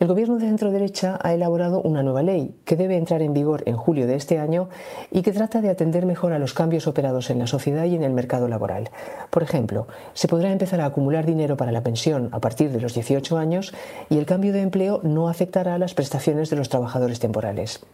El 0.00 0.08
gobierno 0.08 0.38
de 0.38 0.46
centro-derecha 0.46 1.18
ha 1.22 1.34
elaborado 1.34 1.82
una 1.82 2.02
nueva 2.02 2.22
ley 2.22 2.54
que 2.64 2.74
debe 2.74 2.96
entrar 2.96 3.20
en 3.20 3.34
vigor 3.34 3.62
en 3.66 3.76
julio 3.76 4.06
de 4.06 4.14
este 4.14 4.38
año 4.38 4.70
y 5.10 5.20
que 5.20 5.30
trata 5.30 5.60
de 5.60 5.68
atender 5.68 6.06
mejor 6.06 6.32
a 6.32 6.38
los 6.38 6.54
cambios 6.54 6.86
operados 6.86 7.28
en 7.28 7.38
la 7.38 7.46
sociedad 7.46 7.84
y 7.84 7.96
en 7.96 8.02
el 8.02 8.14
mercado 8.14 8.48
laboral. 8.48 8.88
Por 9.28 9.42
ejemplo, 9.42 9.88
se 10.14 10.26
podrá 10.26 10.52
empezar 10.52 10.80
a 10.80 10.86
acumular 10.86 11.26
dinero 11.26 11.58
para 11.58 11.70
la 11.70 11.82
pensión 11.82 12.30
a 12.32 12.40
partir 12.40 12.72
de 12.72 12.80
los 12.80 12.94
18 12.94 13.36
años 13.36 13.74
y 14.08 14.16
el 14.16 14.24
cambio 14.24 14.54
de 14.54 14.62
empleo 14.62 15.00
no 15.02 15.28
afectará 15.28 15.74
a 15.74 15.78
las 15.78 15.92
prestaciones 15.92 16.48
de 16.48 16.56
los 16.56 16.70
trabajadores 16.70 17.20
temporales. 17.20 17.84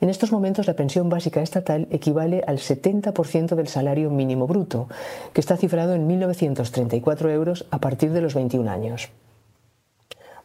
En 0.00 0.08
estos 0.08 0.32
momentos 0.32 0.66
la 0.66 0.74
pensión 0.74 1.10
básica 1.10 1.42
estatal 1.42 1.86
equivale 1.92 2.42
al 2.44 2.58
70% 2.58 3.54
del 3.54 3.68
salario 3.68 4.10
mínimo 4.10 4.48
bruto, 4.48 4.88
que 5.32 5.40
está 5.40 5.56
cifrado 5.56 5.94
en 5.94 6.08
1.934 6.08 7.30
euros 7.30 7.66
a 7.70 7.78
partir 7.78 8.10
de 8.10 8.20
los 8.20 8.34
21 8.34 8.68
años 8.68 9.12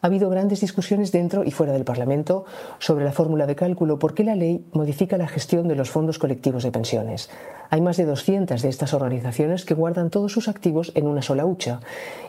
ha 0.00 0.06
habido 0.06 0.30
grandes 0.30 0.60
discusiones 0.60 1.12
dentro 1.12 1.44
y 1.44 1.50
fuera 1.50 1.72
del 1.72 1.84
Parlamento 1.84 2.44
sobre 2.78 3.04
la 3.04 3.12
fórmula 3.12 3.46
de 3.46 3.56
cálculo 3.56 3.98
porque 3.98 4.24
la 4.24 4.36
ley 4.36 4.64
modifica 4.72 5.18
la 5.18 5.28
gestión 5.28 5.68
de 5.68 5.74
los 5.74 5.90
fondos 5.90 6.18
colectivos 6.18 6.62
de 6.62 6.72
pensiones. 6.72 7.30
Hay 7.70 7.80
más 7.80 7.96
de 7.96 8.06
200 8.06 8.62
de 8.62 8.68
estas 8.68 8.94
organizaciones 8.94 9.64
que 9.64 9.74
guardan 9.74 10.10
todos 10.10 10.32
sus 10.32 10.48
activos 10.48 10.92
en 10.94 11.06
una 11.06 11.22
sola 11.22 11.44
hucha 11.44 11.80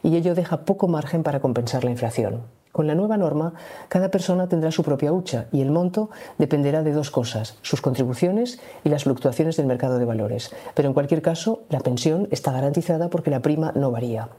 y 0.03 0.15
ello 0.15 0.35
deja 0.35 0.65
poco 0.65 0.87
margen 0.87 1.23
para 1.23 1.39
compensar 1.39 1.83
la 1.83 1.91
inflación. 1.91 2.41
Con 2.71 2.87
la 2.87 2.95
nueva 2.95 3.17
norma, 3.17 3.53
cada 3.87 4.11
persona 4.11 4.47
tendrá 4.47 4.71
su 4.71 4.83
propia 4.83 5.11
hucha 5.11 5.47
y 5.51 5.61
el 5.61 5.71
monto 5.71 6.09
dependerá 6.37 6.83
de 6.83 6.91
dos 6.91 7.09
cosas, 7.09 7.57
sus 7.61 7.81
contribuciones 7.81 8.59
y 8.83 8.89
las 8.89 9.05
fluctuaciones 9.05 9.57
del 9.57 9.65
mercado 9.65 9.97
de 9.97 10.05
valores. 10.05 10.53
Pero 10.75 10.87
en 10.87 10.93
cualquier 10.93 11.21
caso, 11.21 11.63
la 11.69 11.79
pensión 11.79 12.27
está 12.31 12.51
garantizada 12.51 13.09
porque 13.09 13.31
la 13.31 13.41
prima 13.41 13.71
no 13.75 13.91
varía. 13.91 14.29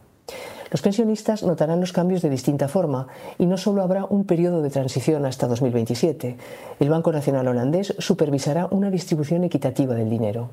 Los 0.70 0.82
pensionistas 0.82 1.42
notarán 1.42 1.80
los 1.80 1.92
cambios 1.92 2.22
de 2.22 2.30
distinta 2.30 2.68
forma 2.68 3.08
y 3.38 3.46
no 3.46 3.56
solo 3.56 3.82
habrá 3.82 4.04
un 4.04 4.24
periodo 4.24 4.62
de 4.62 4.70
transición 4.70 5.26
hasta 5.26 5.48
2027. 5.48 6.36
El 6.78 6.88
Banco 6.88 7.10
Nacional 7.10 7.48
Holandés 7.48 7.94
supervisará 7.98 8.68
una 8.70 8.90
distribución 8.90 9.42
equitativa 9.42 9.94
del 9.94 10.08
dinero. 10.08 10.50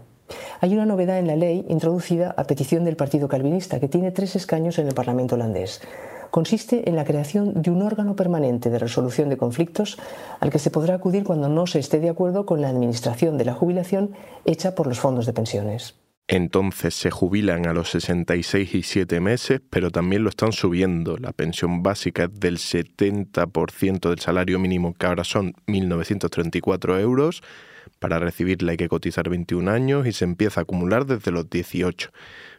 Hay 0.59 0.73
una 0.73 0.85
novedad 0.85 1.19
en 1.19 1.27
la 1.27 1.35
ley 1.35 1.65
introducida 1.69 2.33
a 2.35 2.45
petición 2.45 2.83
del 2.83 2.95
Partido 2.95 3.27
Calvinista, 3.27 3.79
que 3.79 3.87
tiene 3.87 4.11
tres 4.11 4.35
escaños 4.35 4.79
en 4.79 4.87
el 4.87 4.95
Parlamento 4.95 5.35
holandés. 5.35 5.81
Consiste 6.31 6.89
en 6.89 6.95
la 6.95 7.05
creación 7.05 7.61
de 7.61 7.71
un 7.71 7.81
órgano 7.81 8.15
permanente 8.15 8.69
de 8.69 8.79
resolución 8.79 9.29
de 9.29 9.37
conflictos 9.37 9.97
al 10.39 10.49
que 10.49 10.59
se 10.59 10.71
podrá 10.71 10.95
acudir 10.95 11.23
cuando 11.23 11.47
no 11.47 11.67
se 11.67 11.79
esté 11.79 11.99
de 11.99 12.09
acuerdo 12.09 12.45
con 12.45 12.61
la 12.61 12.69
administración 12.69 13.37
de 13.37 13.45
la 13.45 13.53
jubilación 13.53 14.11
hecha 14.45 14.75
por 14.75 14.87
los 14.87 14.99
fondos 14.99 15.25
de 15.25 15.33
pensiones. 15.33 15.95
Entonces 16.29 16.93
se 16.93 17.09
jubilan 17.09 17.67
a 17.67 17.73
los 17.73 17.91
66 17.91 18.75
y 18.75 18.83
7 18.83 19.21
meses, 19.21 19.61
pero 19.69 19.91
también 19.91 20.23
lo 20.23 20.29
están 20.29 20.51
subiendo. 20.51 21.17
La 21.17 21.31
pensión 21.31 21.83
básica 21.83 22.25
es 22.25 22.37
del 22.37 22.57
70% 22.57 24.09
del 24.09 24.19
salario 24.19 24.59
mínimo, 24.59 24.93
que 24.93 25.05
ahora 25.05 25.23
son 25.23 25.53
1.934 25.67 26.99
euros. 26.99 27.41
Para 27.99 28.19
recibirla 28.19 28.71
hay 28.71 28.77
que 28.77 28.89
cotizar 28.89 29.29
21 29.29 29.71
años 29.71 30.05
y 30.05 30.11
se 30.11 30.25
empieza 30.25 30.59
a 30.59 30.63
acumular 30.63 31.05
desde 31.05 31.31
los 31.31 31.49
18. 31.49 32.11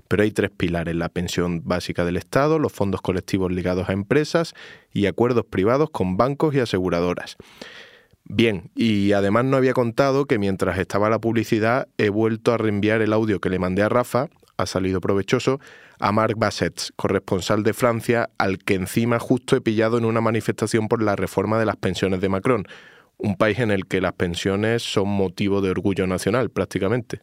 Pero 0.08 0.22
hay 0.22 0.30
tres 0.30 0.50
pilares, 0.50 0.96
la 0.96 1.10
pensión 1.10 1.60
básica 1.64 2.06
del 2.06 2.16
Estado, 2.16 2.58
los 2.58 2.72
fondos 2.72 3.02
colectivos 3.02 3.52
ligados 3.52 3.90
a 3.90 3.92
empresas 3.92 4.54
y 4.94 5.04
acuerdos 5.04 5.44
privados 5.44 5.90
con 5.90 6.16
bancos 6.16 6.54
y 6.54 6.60
aseguradoras. 6.60 7.36
Bien, 8.30 8.70
y 8.74 9.12
además 9.12 9.46
no 9.46 9.56
había 9.56 9.72
contado 9.72 10.26
que 10.26 10.38
mientras 10.38 10.78
estaba 10.78 11.08
la 11.08 11.18
publicidad 11.18 11.88
he 11.96 12.10
vuelto 12.10 12.52
a 12.52 12.58
reenviar 12.58 13.00
el 13.00 13.14
audio 13.14 13.40
que 13.40 13.48
le 13.48 13.58
mandé 13.58 13.82
a 13.82 13.88
Rafa, 13.88 14.28
ha 14.58 14.66
salido 14.66 15.00
provechoso, 15.00 15.60
a 15.98 16.12
Marc 16.12 16.34
Bassets, 16.36 16.92
corresponsal 16.94 17.62
de 17.62 17.72
Francia, 17.72 18.28
al 18.36 18.58
que 18.58 18.74
encima 18.74 19.18
justo 19.18 19.56
he 19.56 19.62
pillado 19.62 19.96
en 19.96 20.04
una 20.04 20.20
manifestación 20.20 20.88
por 20.88 21.02
la 21.02 21.16
reforma 21.16 21.58
de 21.58 21.64
las 21.64 21.76
pensiones 21.76 22.20
de 22.20 22.28
Macron, 22.28 22.66
un 23.16 23.36
país 23.36 23.60
en 23.60 23.70
el 23.70 23.86
que 23.86 24.02
las 24.02 24.12
pensiones 24.12 24.82
son 24.82 25.08
motivo 25.08 25.62
de 25.62 25.70
orgullo 25.70 26.06
nacional 26.06 26.50
prácticamente. 26.50 27.22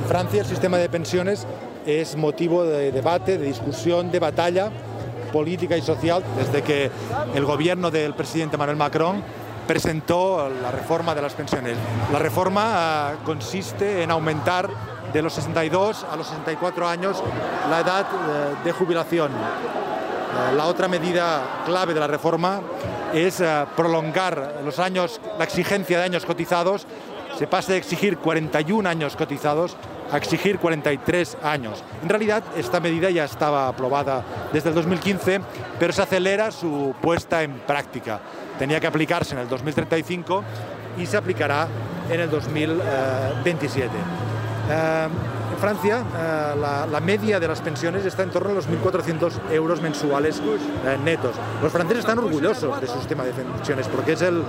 En 0.00 0.08
Francia 0.08 0.40
el 0.40 0.46
sistema 0.46 0.78
de 0.78 0.88
pensiones 0.88 1.46
es 1.84 2.16
motivo 2.16 2.64
de 2.64 2.90
debate, 2.90 3.36
de 3.36 3.46
discusión, 3.48 4.10
de 4.10 4.18
batalla 4.18 4.72
política 5.26 5.76
y 5.76 5.82
social 5.82 6.22
desde 6.36 6.62
que 6.62 6.90
el 7.34 7.44
gobierno 7.44 7.90
del 7.90 8.14
presidente 8.14 8.56
Manuel 8.56 8.76
Macron 8.76 9.22
presentó 9.66 10.48
la 10.48 10.70
reforma 10.70 11.14
de 11.14 11.22
las 11.22 11.34
pensiones. 11.34 11.76
La 12.12 12.18
reforma 12.18 12.62
ah, 12.64 13.14
consiste 13.24 14.02
en 14.02 14.10
aumentar 14.10 14.68
de 15.12 15.22
los 15.22 15.34
62 15.34 16.06
a 16.10 16.16
los 16.16 16.26
64 16.28 16.88
años 16.88 17.22
la 17.70 17.80
edad 17.80 18.06
eh, 18.06 18.54
de 18.64 18.72
jubilación. 18.72 19.32
Eh, 19.32 20.54
la 20.56 20.66
otra 20.66 20.88
medida 20.88 21.62
clave 21.64 21.94
de 21.94 22.00
la 22.00 22.06
reforma 22.06 22.60
es 23.12 23.40
eh, 23.40 23.64
prolongar 23.76 24.60
los 24.64 24.78
años, 24.78 25.20
la 25.38 25.44
exigencia 25.44 25.98
de 25.98 26.04
años 26.04 26.24
cotizados. 26.24 26.86
Se 27.38 27.46
pasa 27.46 27.72
de 27.72 27.78
exigir 27.78 28.18
41 28.18 28.88
años 28.88 29.16
cotizados 29.16 29.76
a 30.10 30.16
exigir 30.16 30.58
43 30.58 31.38
años. 31.42 31.82
En 32.02 32.08
realidad, 32.08 32.42
esta 32.56 32.80
medida 32.80 33.10
ya 33.10 33.24
estaba 33.24 33.68
aprobada 33.68 34.22
desde 34.52 34.70
el 34.70 34.74
2015, 34.74 35.40
pero 35.78 35.92
se 35.92 36.02
acelera 36.02 36.50
su 36.50 36.94
puesta 37.00 37.42
en 37.42 37.58
práctica. 37.60 38.20
Tenía 38.58 38.80
que 38.80 38.86
aplicarse 38.86 39.34
en 39.34 39.40
el 39.40 39.48
2035 39.48 40.44
y 40.98 41.06
se 41.06 41.16
aplicará 41.16 41.68
en 42.10 42.20
el 42.20 42.30
2027. 42.30 43.90
Eh, 44.68 45.08
en 45.52 45.58
Francia, 45.58 46.04
eh, 46.18 46.54
la, 46.90 47.00
media 47.00 47.40
de 47.40 47.48
las 47.48 47.60
pensiones 47.60 48.04
está 48.04 48.22
en 48.22 48.30
torno 48.30 48.50
a 48.50 48.54
los 48.54 48.68
1.400 48.68 49.52
euros 49.52 49.80
mensuales 49.80 50.38
eh, 50.38 50.98
netos. 51.02 51.34
Los 51.62 51.72
franceses 51.72 52.00
están 52.00 52.18
orgullosos 52.18 52.80
de 52.80 52.86
su 52.86 52.98
sistema 52.98 53.24
de 53.24 53.32
pensiones 53.32 53.86
porque 53.88 54.12
es 54.12 54.22
el, 54.22 54.42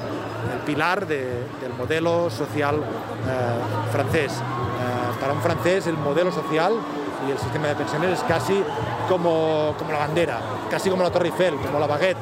pilar 0.66 1.08
del 1.08 1.74
modelo 1.78 2.30
social 2.30 2.82
francés 3.92 4.34
para 5.20 5.34
un 5.34 5.42
francés 5.42 5.88
el 5.88 5.98
modelo 5.98 6.32
social 6.32 6.74
y 7.28 7.32
el 7.32 7.38
sistema 7.38 7.68
de 7.68 7.76
pensiones 7.76 8.20
es 8.20 8.24
casi 8.24 8.64
como, 9.10 9.74
como 9.78 9.92
la 9.92 10.00
bandera, 10.00 10.40
casi 10.70 10.90
como 10.90 11.04
la 11.04 11.12
Torre 11.12 11.28
Eiffel, 11.28 11.56
como 11.56 11.80
la 11.80 11.88
baguette. 11.88 12.18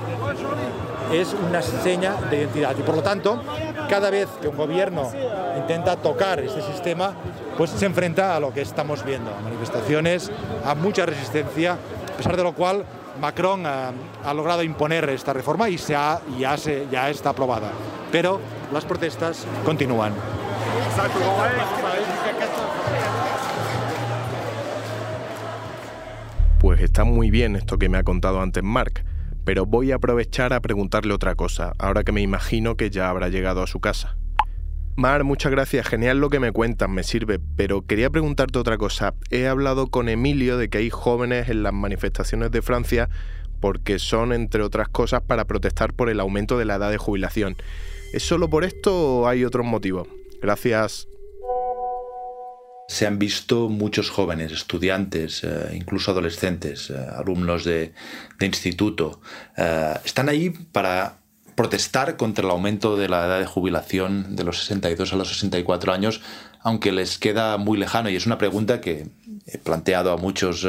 Es 1.12 1.34
una 1.34 1.62
seña 1.62 2.16
de 2.30 2.38
identidad 2.38 2.75
y 2.78 2.82
por 2.82 2.96
lo 2.96 3.04
tanto, 3.04 3.42
cada 3.90 4.10
vez 4.10 4.28
que 4.42 4.48
un 4.48 4.58
gobierno 4.58 5.12
intenta 5.58 5.96
tocar 5.98 6.40
este 6.40 6.62
sistema, 6.62 7.14
pues 7.58 7.70
se 7.70 7.86
enfrenta 7.86 8.36
a 8.36 8.40
lo 8.40 8.54
que 8.54 8.62
estamos 8.62 9.04
viendo, 9.04 9.32
a 9.32 9.42
manifestaciones, 9.42 10.32
a 10.66 10.74
mucha 10.75 11.06
resistencia, 11.06 11.74
a 11.74 12.18
pesar 12.18 12.36
de 12.36 12.44
lo 12.44 12.54
cual 12.54 12.86
Macron 13.22 13.66
ha, 13.66 14.34
logrado 14.34 14.64
imponer 14.64 15.08
esta 15.10 15.32
reforma 15.34 15.70
y 15.70 15.78
se, 15.78 15.94
ya 15.94 17.10
está 17.10 17.30
aprobada. 17.30 17.70
Pero 18.12 18.40
las 18.72 18.86
protestas 18.86 19.46
continúan. 19.64 20.14
Pues 26.75 26.84
está 26.84 27.05
muy 27.05 27.32
bien 27.32 27.55
esto 27.55 27.77
que 27.77 27.88
me 27.88 27.98
ha 27.98 28.03
contado 28.03 28.41
antes 28.41 28.62
Mark, 28.62 29.05
pero 29.46 29.65
voy 29.65 29.94
a 29.94 29.96
aprovechar 29.96 30.51
a 30.51 30.60
preguntarle 30.60 31.13
otra 31.13 31.34
cosa, 31.34 31.72
ahora 31.79 32.03
que 32.03 32.12
me 32.12 32.20
imagino 32.20 32.75
que 32.75 32.89
ya 32.89 33.10
habrá 33.10 33.29
llegado 33.29 33.63
a 33.63 33.67
su 33.67 33.79
casa. 33.79 34.17
Mar, 34.98 35.24
muchas 35.24 35.53
gracias, 35.53 35.88
genial 35.88 36.20
lo 36.20 36.29
que 36.29 36.41
me 36.41 36.51
cuentas, 36.51 36.89
me 36.89 37.03
sirve, 37.03 37.39
pero 37.55 37.84
quería 37.84 38.10
preguntarte 38.10 38.60
otra 38.60 38.77
cosa. 38.77 39.13
He 39.32 39.48
hablado 39.48 39.88
con 39.88 40.10
Emilio 40.10 40.58
de 40.58 40.67
que 40.67 40.79
hay 40.79 40.89
jóvenes 40.89 41.48
en 41.48 41.63
las 41.63 41.72
manifestaciones 41.72 42.51
de 42.51 42.62
Francia 42.62 43.08
porque 43.62 43.98
son, 43.98 44.34
entre 44.34 44.62
otras 44.62 44.89
cosas, 44.89 45.22
para 45.22 45.46
protestar 45.46 45.94
por 45.94 46.10
el 46.10 46.20
aumento 46.20 46.58
de 46.58 46.65
la 46.65 46.75
edad 46.75 46.91
de 46.91 46.98
jubilación. 46.98 47.55
¿Es 48.12 48.24
solo 48.24 48.50
por 48.50 48.65
esto 48.65 49.22
o 49.22 49.27
hay 49.29 49.46
otros 49.46 49.65
motivos? 49.65 50.10
Gracias 50.41 51.08
se 52.88 53.08
han 53.08 53.18
visto 53.18 53.70
muchos 53.70 54.10
jóvenes, 54.10 54.51
estudiantes, 54.51 55.44
eh, 55.44 55.72
incluso 55.74 56.12
adolescentes, 56.12 56.89
eh, 56.89 57.06
alumnos 57.15 57.63
de, 57.63 57.94
instituto. 58.39 59.22
Eh, 59.58 59.94
están 60.04 60.30
ahí 60.30 60.51
para 60.51 61.18
protestar 61.56 62.18
contra 62.18 62.44
el 62.44 62.51
aumento 62.51 62.98
de 62.98 63.10
la 63.10 63.25
edad 63.25 63.39
de 63.39 63.46
jubilación 63.46 64.36
de 64.36 64.44
los 64.44 64.60
62 64.60 65.13
a 65.13 65.15
los 65.15 65.30
64 65.30 65.94
años, 65.94 66.22
aunque 66.62 66.92
les 66.92 67.18
queda 67.18 67.58
muy 67.58 67.77
lejano. 67.77 68.10
Y 68.10 68.15
es 68.15 68.25
una 68.25 68.38
pregunta 68.38 68.82
que 68.82 69.08
he 69.48 69.58
planteado 69.58 70.12
a 70.12 70.18
muchos 70.18 70.68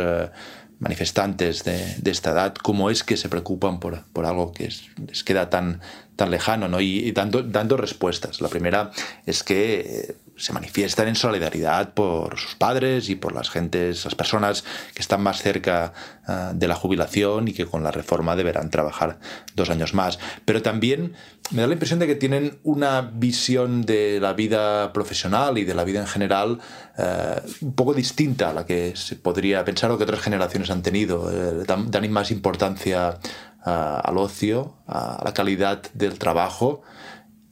manifestantes 0.78 1.64
de, 1.64 2.10
esta 2.10 2.32
edad, 2.32 2.54
cómo 2.54 2.90
es 2.90 3.02
que 3.02 3.16
se 3.16 3.28
preocupan 3.28 3.80
por, 3.80 4.04
algo 4.24 4.52
que 4.52 4.70
les 5.06 5.24
queda 5.24 5.50
tan, 5.50 5.80
tan 6.16 6.30
lejano, 6.30 6.68
¿no? 6.68 6.80
y, 6.80 7.10
dando, 7.12 7.42
dando 7.42 7.76
respuestas. 7.76 8.40
La 8.40 8.48
primera 8.48 8.90
es 9.24 9.42
que 9.42 10.16
se 10.36 10.52
manifiestan 10.52 11.08
en 11.08 11.14
solidaridad 11.14 11.94
por 11.94 12.38
sus 12.38 12.54
padres 12.54 13.08
y 13.08 13.16
por 13.16 13.32
las 13.32 13.50
gentes, 13.50 14.04
las 14.04 14.14
personas 14.14 14.64
que 14.94 15.00
están 15.00 15.22
más 15.22 15.42
cerca 15.42 15.92
ah, 16.26 16.52
de 16.54 16.68
la 16.68 16.74
jubilación 16.74 17.48
y 17.48 17.52
que 17.52 17.66
con 17.66 17.82
la 17.82 17.90
reforma 17.90 18.36
deberán 18.36 18.70
trabajar 18.70 19.18
dos 19.54 19.70
años 19.70 19.94
más. 19.94 20.18
Pero 20.44 20.62
también 20.62 21.14
me 21.50 21.62
da 21.62 21.68
la 21.68 21.72
impresión 21.72 21.98
de 21.98 22.06
que 22.06 22.16
tienen 22.16 22.58
una 22.64 23.00
visión 23.00 23.82
de 23.82 24.20
la 24.20 24.32
vida 24.34 24.92
profesional 24.92 25.58
y 25.58 25.64
de 25.64 25.74
la 25.74 25.84
vida 25.84 26.00
en 26.00 26.06
general 26.06 26.58
eh, 26.98 27.40
un 27.60 27.74
poco 27.74 27.94
distinta 27.94 28.50
a 28.50 28.52
la 28.52 28.66
que 28.66 28.94
se 28.96 29.16
podría 29.16 29.64
pensar 29.64 29.90
o 29.90 29.98
que 29.98 30.04
otras 30.04 30.20
generaciones 30.20 30.70
han 30.70 30.82
tenido. 30.82 31.30
Eh, 31.30 31.64
dan, 31.66 31.90
dan, 31.90 32.10
más 32.10 32.30
importancia 32.30 33.18
ah, 33.64 34.00
al 34.04 34.18
ocio, 34.18 34.76
a 34.86 35.22
la 35.24 35.32
calidad 35.32 35.82
del 35.94 36.18
trabajo 36.18 36.82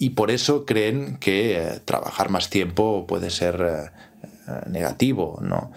y 0.05 0.11
por 0.11 0.31
eso 0.31 0.67
creen 0.67 1.17
que 1.17 1.57
eh, 1.57 1.81
trabajar 1.83 2.29
más 2.29 2.51
tiempo 2.51 3.07
puede 3.07 3.31
ser 3.31 3.55
eh, 3.63 4.29
eh, 4.47 4.69
negativo. 4.69 5.39
¿no? 5.41 5.73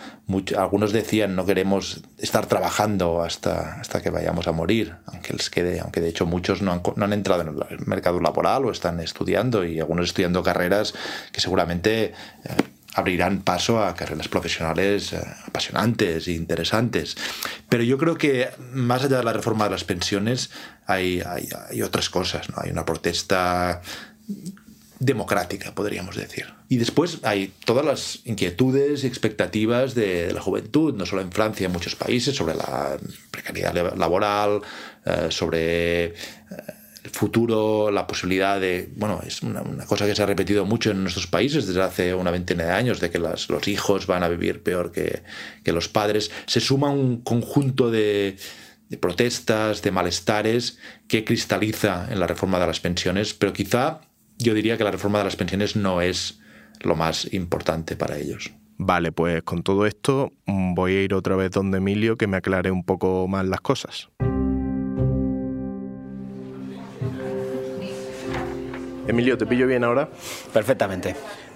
algunos 0.57 0.91
decían 0.91 1.33
no 1.37 1.45
queremos 1.45 2.03
estar 2.17 2.45
trabajando 2.45 3.21
hasta, 3.21 3.79
hasta 3.79 4.01
que 4.01 4.09
vayamos 4.09 4.49
a 4.49 4.51
morir, 4.51 4.95
aunque 5.05 5.31
les 5.31 5.49
quede, 5.49 5.79
aunque 5.79 6.01
de 6.01 6.09
hecho 6.09 6.25
muchos 6.25 6.61
no 6.61 6.73
han, 6.73 6.81
no 6.97 7.05
han 7.05 7.13
entrado 7.13 7.43
en 7.43 7.55
el 7.69 7.87
mercado 7.87 8.19
laboral 8.19 8.65
o 8.65 8.71
están 8.71 8.99
estudiando 8.99 9.63
y 9.63 9.79
algunos 9.79 10.07
estudiando 10.07 10.43
carreras 10.43 10.93
que 11.31 11.39
seguramente 11.39 12.11
abrirán 12.93 13.43
paso 13.43 13.81
a 13.81 13.93
carreras 13.95 14.27
profesionales 14.27 15.15
apasionantes 15.45 16.27
e 16.27 16.33
interesantes. 16.33 17.15
Pero 17.69 17.83
yo 17.83 17.97
creo 17.97 18.17
que 18.17 18.49
más 18.73 19.03
allá 19.05 19.19
de 19.19 19.23
la 19.23 19.33
reforma 19.33 19.65
de 19.65 19.71
las 19.71 19.83
pensiones 19.83 20.49
hay, 20.87 21.21
hay, 21.21 21.47
hay 21.69 21.81
otras 21.83 22.09
cosas. 22.09 22.49
¿no? 22.49 22.55
Hay 22.57 22.71
una 22.71 22.85
protesta 22.85 23.81
democrática, 24.99 25.73
podríamos 25.75 26.15
decir. 26.15 26.45
Y 26.69 26.77
después 26.77 27.19
hay 27.23 27.53
todas 27.65 27.85
las 27.85 28.19
inquietudes 28.25 29.03
y 29.03 29.07
expectativas 29.07 29.93
de 29.93 30.33
la 30.33 30.41
juventud, 30.41 30.93
no 30.95 31.05
solo 31.05 31.21
en 31.21 31.31
Francia, 31.31 31.65
en 31.65 31.71
muchos 31.71 31.95
países, 31.95 32.35
sobre 32.35 32.55
la 32.55 32.97
precariedad 33.31 33.95
laboral, 33.95 34.61
eh, 35.05 35.27
sobre 35.29 36.05
eh, 36.05 36.13
el 37.03 37.09
futuro, 37.11 37.91
la 37.91 38.07
posibilidad 38.07 38.59
de, 38.59 38.89
bueno, 38.95 39.21
es 39.25 39.43
una, 39.43 39.63
cosa 39.85 40.07
que 40.07 40.15
se 40.15 40.23
ha 40.23 40.25
repetido 40.25 40.65
mucho 40.65 40.91
en 40.91 41.03
nuestros 41.03 41.27
países 41.27 41.67
desde 41.67 41.83
hace 41.83 42.13
una 42.13 42.31
veintena 42.31 42.65
de 42.65 42.71
años, 42.71 42.99
de 42.99 43.11
que 43.11 43.19
los 43.19 43.67
hijos 43.67 44.07
van 44.07 44.23
a 44.23 44.29
vivir 44.29 44.63
peor 44.63 44.91
que, 44.91 45.21
los 45.65 45.87
padres. 45.89 46.31
Se 46.47 46.59
suma 46.59 46.89
un 46.89 47.21
conjunto 47.21 47.91
de 47.91 48.37
protestas, 48.99 49.81
de 49.81 49.91
malestares 49.91 50.79
que 51.07 51.23
cristaliza 51.23 52.07
en 52.09 52.19
la 52.19 52.25
reforma 52.25 52.59
de 52.59 52.67
las 52.67 52.79
pensiones, 52.79 53.33
pero 53.33 53.53
quizá 53.53 54.01
yo 54.37 54.53
diría 54.53 54.77
que 54.77 54.83
la 54.83 54.91
reforma 54.91 55.19
de 55.19 55.25
las 55.25 55.35
pensiones 55.35 55.75
no 55.75 56.01
es 56.01 56.39
lo 56.81 56.95
más 56.95 57.31
importante 57.33 57.95
para 57.95 58.17
ellos. 58.17 58.51
Vale, 58.77 59.11
pues 59.11 59.41
con 59.43 59.63
todo 59.63 59.85
esto 59.85 60.31
mm, 60.45 60.75
voy 60.75 60.95
a 60.95 61.01
ir 61.03 61.13
otra 61.13 61.35
vez 61.35 61.51
donde 61.51 61.79
Emilio 61.79 62.15
que 62.15 62.27
me 62.27 62.37
aclare 62.37 62.69
un 62.69 62.83
poco 62.83 63.27
más 63.27 63.45
las 63.45 63.61
cosas. 63.61 64.09
Emilio, 69.07 69.37
¿te 69.37 69.45
pillo 69.45 69.67
bien 69.67 69.83
ahora? 69.83 70.09
Perfectamente. 70.53 71.15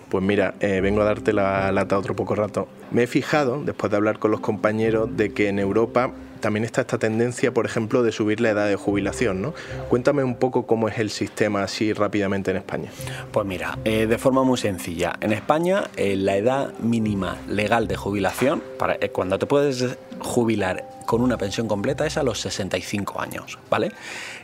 Pues 0.09 0.23
mira, 0.23 0.55
eh, 0.61 0.81
vengo 0.81 1.01
a 1.01 1.05
darte 1.05 1.33
la 1.33 1.71
lata 1.71 1.97
otro 1.97 2.15
poco 2.15 2.33
rato. 2.33 2.67
Me 2.91 3.03
he 3.03 3.07
fijado, 3.07 3.61
después 3.63 3.91
de 3.91 3.97
hablar 3.97 4.19
con 4.19 4.31
los 4.31 4.39
compañeros, 4.39 5.15
de 5.15 5.33
que 5.33 5.49
en 5.49 5.59
Europa 5.59 6.11
también 6.41 6.65
está 6.65 6.81
esta 6.81 6.97
tendencia, 6.97 7.53
por 7.53 7.65
ejemplo, 7.65 8.03
de 8.03 8.11
subir 8.11 8.41
la 8.41 8.49
edad 8.49 8.67
de 8.67 8.75
jubilación. 8.75 9.41
¿no? 9.41 9.53
Cuéntame 9.87 10.23
un 10.23 10.35
poco 10.35 10.65
cómo 10.65 10.89
es 10.89 10.97
el 10.99 11.09
sistema 11.09 11.63
así 11.63 11.93
rápidamente 11.93 12.51
en 12.51 12.57
España. 12.57 12.91
Pues 13.31 13.45
mira, 13.45 13.77
eh, 13.85 14.07
de 14.07 14.17
forma 14.17 14.43
muy 14.43 14.57
sencilla. 14.57 15.13
En 15.21 15.31
España, 15.31 15.85
eh, 15.95 16.15
la 16.15 16.35
edad 16.35 16.73
mínima 16.79 17.37
legal 17.47 17.87
de 17.87 17.95
jubilación, 17.95 18.61
para, 18.77 18.95
eh, 18.95 19.09
cuando 19.09 19.39
te 19.39 19.45
puedes 19.45 19.97
jubilar 20.19 20.85
con 21.05 21.21
una 21.21 21.37
pensión 21.37 21.67
completa, 21.67 22.05
es 22.05 22.17
a 22.17 22.23
los 22.23 22.41
65 22.41 23.21
años. 23.21 23.57
¿vale? 23.69 23.91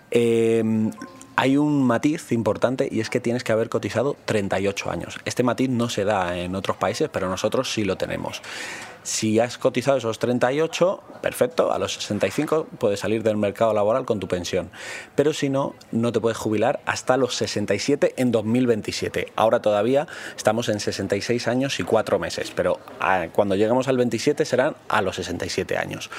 hay 0.10 1.58
un 1.58 1.84
matiz 1.84 2.32
importante 2.32 2.88
y 2.90 3.00
es 3.00 3.10
que 3.12 3.20
tienes 3.20 3.44
que 3.44 3.52
haber 3.52 3.70
cotizado 3.70 4.16
38 4.26 4.90
años. 4.90 5.20
Este 5.26 5.44
matiz 5.44 5.70
no 5.70 5.88
se 5.90 6.04
da 6.04 6.36
en 6.38 6.56
otros 6.56 6.78
países, 6.78 7.10
pero 7.12 7.30
nosotros 7.30 7.72
sí 7.72 7.84
lo 7.84 7.96
tenemos. 7.96 8.42
Si 9.08 9.40
has 9.40 9.58
cotizado 9.58 9.98
esos 9.98 10.20
38, 10.20 11.02
perfecto, 11.22 11.72
a 11.72 11.80
los 11.80 11.94
65 11.94 12.68
puedes 12.78 13.00
salir 13.00 13.24
del 13.24 13.38
mercado 13.38 13.74
laboral 13.74 14.04
con 14.04 14.20
tu 14.20 14.28
pensión. 14.28 14.70
Pero 15.16 15.32
si 15.32 15.48
no, 15.48 15.76
no 15.94 16.12
te 16.12 16.20
puedes 16.20 16.38
jubilar 16.38 16.82
hasta 16.86 17.16
los 17.16 17.34
67 17.36 18.16
en 18.18 18.34
2027. 18.34 19.32
Ahora 19.38 19.62
todavía 19.62 20.08
estamos 20.36 20.68
en 20.68 20.82
66 20.82 21.48
años 21.48 21.80
y 21.80 21.84
4 21.84 22.20
meses, 22.20 22.52
pero 22.54 22.82
ah, 23.00 23.28
cuando 23.32 23.56
lleguemos 23.56 23.88
al 23.88 23.96
27 23.96 24.44
serán 24.44 24.76
a 24.90 25.02
los 25.02 25.16
67 25.16 25.78
años. 25.78 26.10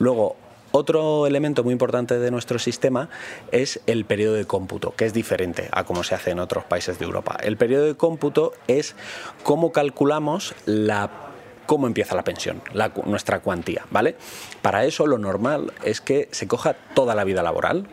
Luego, 0.00 0.34
otro 0.72 1.28
elemento 1.28 1.62
muy 1.62 1.72
importante 1.72 2.18
de 2.18 2.32
nuestro 2.32 2.58
sistema 2.58 3.08
es 3.52 3.80
el 3.86 4.04
periodo 4.04 4.34
de 4.34 4.46
cómputo, 4.46 4.94
que 4.96 5.04
es 5.04 5.12
diferente 5.12 5.68
a 5.70 5.84
como 5.84 6.02
se 6.02 6.16
hace 6.16 6.32
en 6.32 6.40
otros 6.40 6.64
países 6.64 6.98
de 6.98 7.04
Europa. 7.04 7.36
El 7.40 7.56
periodo 7.56 7.84
de 7.84 7.94
cómputo 7.94 8.52
es 8.66 8.96
cómo 9.44 9.70
calculamos 9.70 10.56
la 10.66 11.31
cómo 11.66 11.86
empieza 11.86 12.14
la 12.14 12.24
pensión, 12.24 12.62
nuestra 13.06 13.40
cuantía, 13.40 13.84
¿vale? 13.90 14.16
Para 14.62 14.84
eso 14.84 15.06
lo 15.06 15.18
normal 15.18 15.72
es 15.84 16.00
que 16.00 16.28
se 16.30 16.46
coja 16.46 16.74
toda 16.94 17.14
la 17.14 17.24
vida 17.24 17.42
laboral. 17.42 17.86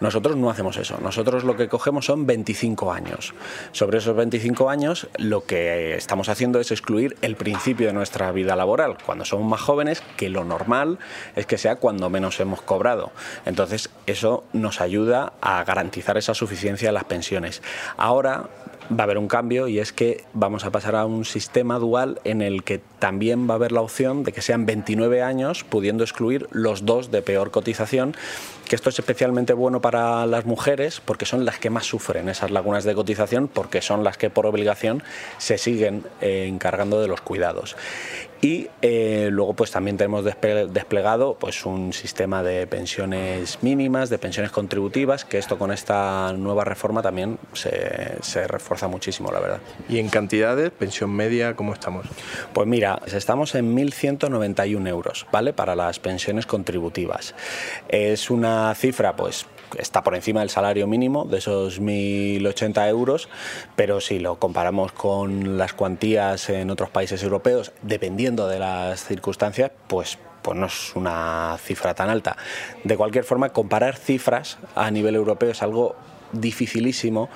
Nosotros 0.00 0.36
no 0.36 0.50
hacemos 0.50 0.76
eso. 0.76 0.98
Nosotros 1.02 1.44
lo 1.44 1.56
que 1.56 1.68
cogemos 1.68 2.06
son 2.06 2.26
25 2.26 2.92
años. 2.92 3.34
Sobre 3.72 3.98
esos 3.98 4.16
25 4.16 4.70
años 4.70 5.08
lo 5.18 5.44
que 5.44 5.94
estamos 5.94 6.28
haciendo 6.28 6.60
es 6.60 6.70
excluir 6.70 7.16
el 7.22 7.36
principio 7.36 7.86
de 7.86 7.92
nuestra 7.92 8.32
vida 8.32 8.56
laboral, 8.56 8.96
cuando 9.04 9.24
somos 9.24 9.48
más 9.48 9.60
jóvenes, 9.60 10.02
que 10.16 10.28
lo 10.28 10.44
normal 10.44 10.98
es 11.34 11.46
que 11.46 11.58
sea 11.58 11.76
cuando 11.76 12.10
menos 12.10 12.40
hemos 12.40 12.62
cobrado. 12.62 13.12
Entonces 13.44 13.90
eso 14.06 14.44
nos 14.52 14.80
ayuda 14.80 15.32
a 15.40 15.62
garantizar 15.64 16.16
esa 16.16 16.34
suficiencia 16.34 16.88
de 16.88 16.92
las 16.92 17.04
pensiones. 17.04 17.62
Ahora 17.96 18.48
va 18.90 19.00
a 19.00 19.02
haber 19.04 19.18
un 19.18 19.28
cambio 19.28 19.68
y 19.68 19.78
es 19.78 19.92
que 19.92 20.24
vamos 20.32 20.64
a 20.64 20.70
pasar 20.70 20.96
a 20.96 21.06
un 21.06 21.24
sistema 21.24 21.78
dual 21.78 22.20
en 22.24 22.42
el 22.42 22.64
que 22.64 22.80
también 22.98 23.48
va 23.48 23.54
a 23.54 23.56
haber 23.56 23.72
la 23.72 23.80
opción 23.80 24.24
de 24.24 24.32
que 24.32 24.42
sean 24.42 24.66
29 24.66 25.22
años, 25.22 25.64
pudiendo 25.64 26.04
excluir 26.04 26.48
los 26.50 26.84
dos 26.84 27.10
de 27.10 27.22
peor 27.22 27.50
cotización, 27.50 28.14
que 28.68 28.76
esto 28.76 28.90
es 28.90 28.98
especialmente 28.98 29.52
bueno 29.52 29.80
para 29.80 30.26
las 30.26 30.44
mujeres 30.44 31.00
porque 31.04 31.26
son 31.26 31.44
las 31.44 31.58
que 31.58 31.70
más 31.70 31.86
sufren 31.86 32.28
esas 32.28 32.50
lagunas 32.50 32.84
de 32.84 32.94
cotización 32.94 33.48
porque 33.48 33.80
son 33.80 34.04
las 34.04 34.18
que 34.18 34.30
por 34.30 34.46
obligación 34.46 35.02
se 35.38 35.58
siguen 35.58 36.04
eh, 36.20 36.46
encargando 36.48 37.00
de 37.00 37.08
los 37.08 37.20
cuidados. 37.20 37.76
Y 38.40 38.68
eh, 38.82 39.28
luego 39.30 39.54
pues 39.54 39.70
también 39.70 39.96
tenemos 39.96 40.24
desplegado 40.24 41.36
pues 41.38 41.64
un 41.64 41.92
sistema 41.92 42.42
de 42.42 42.66
pensiones 42.66 43.62
mínimas, 43.62 44.10
de 44.10 44.18
pensiones 44.18 44.52
contributivas, 44.52 45.24
que 45.24 45.38
esto 45.38 45.58
con 45.58 45.72
esta 45.72 46.32
nueva 46.34 46.64
reforma 46.64 47.02
también 47.02 47.38
se, 47.54 48.22
se 48.22 48.46
refuerza 48.46 48.88
muchísimo, 48.88 49.30
la 49.32 49.40
verdad. 49.40 49.60
¿Y 49.88 49.98
en 49.98 50.08
cantidades, 50.08 50.70
pensión 50.70 51.10
media, 51.10 51.56
cómo 51.56 51.72
estamos? 51.72 52.06
Pues 52.52 52.66
mira, 52.66 53.00
estamos 53.06 53.54
en 53.54 53.74
1.191 53.74 54.88
euros, 54.88 55.26
¿vale? 55.32 55.52
Para 55.52 55.74
las 55.74 55.98
pensiones 55.98 56.46
contributivas. 56.46 57.34
Es 57.88 58.30
una 58.30 58.74
cifra 58.74 59.16
pues 59.16 59.46
está 59.78 60.02
por 60.02 60.14
encima 60.14 60.40
del 60.40 60.50
salario 60.50 60.86
mínimo, 60.86 61.24
de 61.24 61.38
esos 61.38 61.80
1.080 61.80 62.88
euros, 62.88 63.28
pero 63.74 64.00
si 64.00 64.18
lo 64.18 64.38
comparamos 64.38 64.92
con 64.92 65.58
las 65.58 65.72
cuantías 65.72 66.48
en 66.50 66.70
otros 66.70 66.90
países 66.90 67.22
europeos, 67.22 67.72
dependiendo 67.82 68.48
de 68.48 68.58
las 68.58 69.04
circunstancias, 69.04 69.70
pues 69.88 70.18
pues 70.42 70.56
no 70.56 70.66
es 70.66 70.94
una 70.94 71.58
cifra 71.60 71.92
tan 71.94 72.08
alta. 72.08 72.36
De 72.84 72.96
cualquier 72.96 73.24
forma, 73.24 73.48
comparar 73.48 73.96
cifras 73.96 74.58
a 74.76 74.92
nivel 74.92 75.16
europeo 75.16 75.50
es 75.50 75.60
algo 75.60 75.96
dificilísimo 76.32 77.28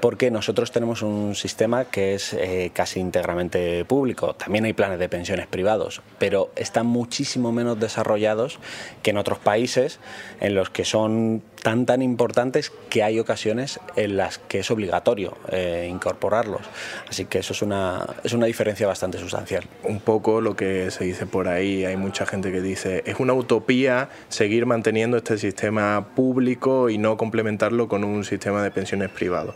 porque 0.00 0.30
nosotros 0.30 0.70
tenemos 0.70 1.02
un 1.02 1.34
sistema 1.34 1.86
que 1.86 2.14
es 2.14 2.32
eh, 2.34 2.70
casi 2.72 3.00
íntegramente 3.00 3.84
público. 3.84 4.34
También 4.34 4.64
hay 4.64 4.72
planes 4.72 4.98
de 4.98 5.08
pensiones 5.08 5.46
privados, 5.46 6.02
pero 6.18 6.50
están 6.56 6.86
muchísimo 6.86 7.52
menos 7.52 7.78
desarrollados 7.80 8.58
que 9.02 9.10
en 9.10 9.18
otros 9.18 9.38
países 9.38 9.98
en 10.40 10.54
los 10.54 10.70
que 10.70 10.84
son 10.84 11.42
tan 11.62 11.86
tan 11.86 12.02
importantes 12.02 12.72
que 12.88 13.02
hay 13.02 13.18
ocasiones 13.18 13.80
en 13.96 14.16
las 14.16 14.38
que 14.38 14.60
es 14.60 14.70
obligatorio 14.70 15.36
eh, 15.50 15.88
incorporarlos. 15.90 16.62
Así 17.08 17.24
que 17.24 17.38
eso 17.38 17.52
es 17.52 17.62
una, 17.62 18.06
es 18.24 18.32
una 18.32 18.46
diferencia 18.46 18.86
bastante 18.86 19.18
sustancial. 19.18 19.64
Un 19.84 20.00
poco 20.00 20.40
lo 20.40 20.56
que 20.56 20.90
se 20.90 21.04
dice 21.04 21.26
por 21.26 21.48
ahí, 21.48 21.84
hay 21.84 21.96
mucha 21.96 22.26
gente 22.26 22.52
que 22.52 22.60
dice, 22.60 23.02
es 23.06 23.18
una 23.18 23.32
utopía 23.32 24.08
seguir 24.28 24.66
manteniendo 24.66 25.16
este 25.16 25.38
sistema 25.38 26.08
público 26.14 26.90
y 26.90 26.98
no 26.98 27.16
complementarlo 27.16 27.88
con 27.88 28.04
un 28.04 28.24
sistema 28.24 28.62
de 28.62 28.70
pensiones 28.70 29.10
privado. 29.10 29.54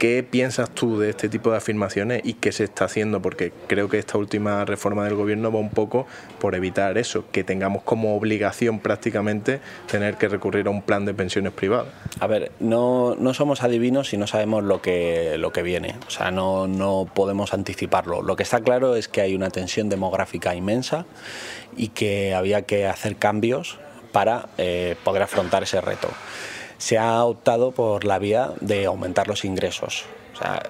¿Qué 0.00 0.22
piensas 0.22 0.70
tú 0.70 0.98
de 0.98 1.10
este 1.10 1.28
tipo 1.28 1.50
de 1.50 1.58
afirmaciones 1.58 2.22
y 2.24 2.32
qué 2.32 2.52
se 2.52 2.64
está 2.64 2.86
haciendo? 2.86 3.20
Porque 3.20 3.52
creo 3.66 3.90
que 3.90 3.98
esta 3.98 4.16
última 4.16 4.64
reforma 4.64 5.04
del 5.04 5.14
gobierno 5.14 5.52
va 5.52 5.58
un 5.58 5.68
poco 5.68 6.06
por 6.38 6.54
evitar 6.54 6.96
eso, 6.96 7.26
que 7.30 7.44
tengamos 7.44 7.82
como 7.82 8.16
obligación 8.16 8.78
prácticamente 8.78 9.60
tener 9.90 10.16
que 10.16 10.28
recurrir 10.28 10.68
a 10.68 10.70
un 10.70 10.80
plan 10.80 11.04
de 11.04 11.12
pensiones 11.12 11.52
privadas. 11.52 11.92
A 12.18 12.26
ver, 12.26 12.50
no, 12.60 13.14
no 13.14 13.34
somos 13.34 13.62
adivinos 13.62 14.14
y 14.14 14.16
no 14.16 14.26
sabemos 14.26 14.64
lo 14.64 14.80
que, 14.80 15.36
lo 15.36 15.52
que 15.52 15.62
viene, 15.62 15.96
o 16.06 16.10
sea, 16.10 16.30
no, 16.30 16.66
no 16.66 17.06
podemos 17.14 17.52
anticiparlo. 17.52 18.22
Lo 18.22 18.36
que 18.36 18.42
está 18.42 18.62
claro 18.62 18.96
es 18.96 19.06
que 19.06 19.20
hay 19.20 19.34
una 19.34 19.50
tensión 19.50 19.90
demográfica 19.90 20.54
inmensa 20.54 21.04
y 21.76 21.88
que 21.88 22.34
había 22.34 22.62
que 22.62 22.86
hacer 22.86 23.16
cambios 23.16 23.78
para 24.12 24.48
eh, 24.56 24.96
poder 25.04 25.24
afrontar 25.24 25.62
ese 25.62 25.78
reto 25.82 26.08
se 26.80 26.96
ha 26.96 27.22
optado 27.24 27.72
por 27.72 28.04
la 28.04 28.18
vía 28.18 28.52
de 28.60 28.86
aumentar 28.86 29.28
los 29.28 29.44
ingresos. 29.44 30.06
O 30.34 30.38
sea, 30.38 30.62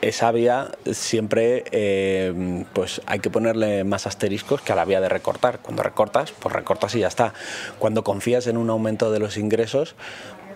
esa 0.00 0.32
vía 0.32 0.72
siempre 0.90 1.64
eh, 1.70 2.64
pues 2.72 3.02
hay 3.06 3.20
que 3.20 3.28
ponerle 3.28 3.84
más 3.84 4.06
asteriscos 4.06 4.62
que 4.62 4.72
a 4.72 4.76
la 4.76 4.86
vía 4.86 5.00
de 5.02 5.10
recortar. 5.10 5.60
Cuando 5.60 5.82
recortas, 5.82 6.32
pues 6.32 6.54
recortas 6.54 6.94
y 6.94 7.00
ya 7.00 7.08
está. 7.08 7.34
Cuando 7.78 8.02
confías 8.02 8.46
en 8.46 8.56
un 8.56 8.70
aumento 8.70 9.12
de 9.12 9.18
los 9.18 9.36
ingresos, 9.36 9.94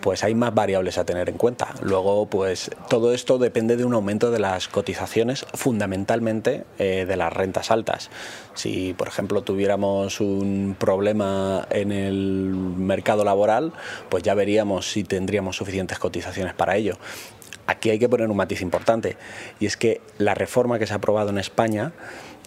pues 0.01 0.23
hay 0.23 0.35
más 0.35 0.53
variables 0.53 0.97
a 0.97 1.05
tener 1.05 1.29
en 1.29 1.37
cuenta. 1.37 1.73
Luego, 1.81 2.27
pues 2.27 2.71
todo 2.89 3.13
esto 3.13 3.37
depende 3.37 3.77
de 3.77 3.85
un 3.85 3.93
aumento 3.93 4.31
de 4.31 4.39
las 4.39 4.67
cotizaciones, 4.67 5.45
fundamentalmente 5.53 6.65
eh, 6.79 7.05
de 7.07 7.17
las 7.17 7.33
rentas 7.33 7.71
altas. 7.71 8.09
Si, 8.53 8.93
por 8.93 9.07
ejemplo, 9.07 9.41
tuviéramos 9.41 10.19
un 10.19 10.75
problema 10.77 11.67
en 11.69 11.91
el 11.91 12.53
mercado 12.53 13.23
laboral, 13.23 13.73
pues 14.09 14.23
ya 14.23 14.33
veríamos 14.33 14.91
si 14.91 15.03
tendríamos 15.03 15.57
suficientes 15.57 15.99
cotizaciones 15.99 16.53
para 16.53 16.75
ello. 16.75 16.97
Aquí 17.65 17.89
hay 17.89 17.99
que 17.99 18.07
poner 18.07 18.29
un 18.29 18.37
matiz 18.37 18.61
importante, 18.61 19.17
y 19.59 19.65
es 19.65 19.75
que 19.75 19.99
la 20.17 20.33
reforma 20.33 20.79
que 20.79 20.87
se 20.87 20.93
ha 20.93 20.97
aprobado 20.97 21.29
en 21.31 21.37
España 21.37 21.91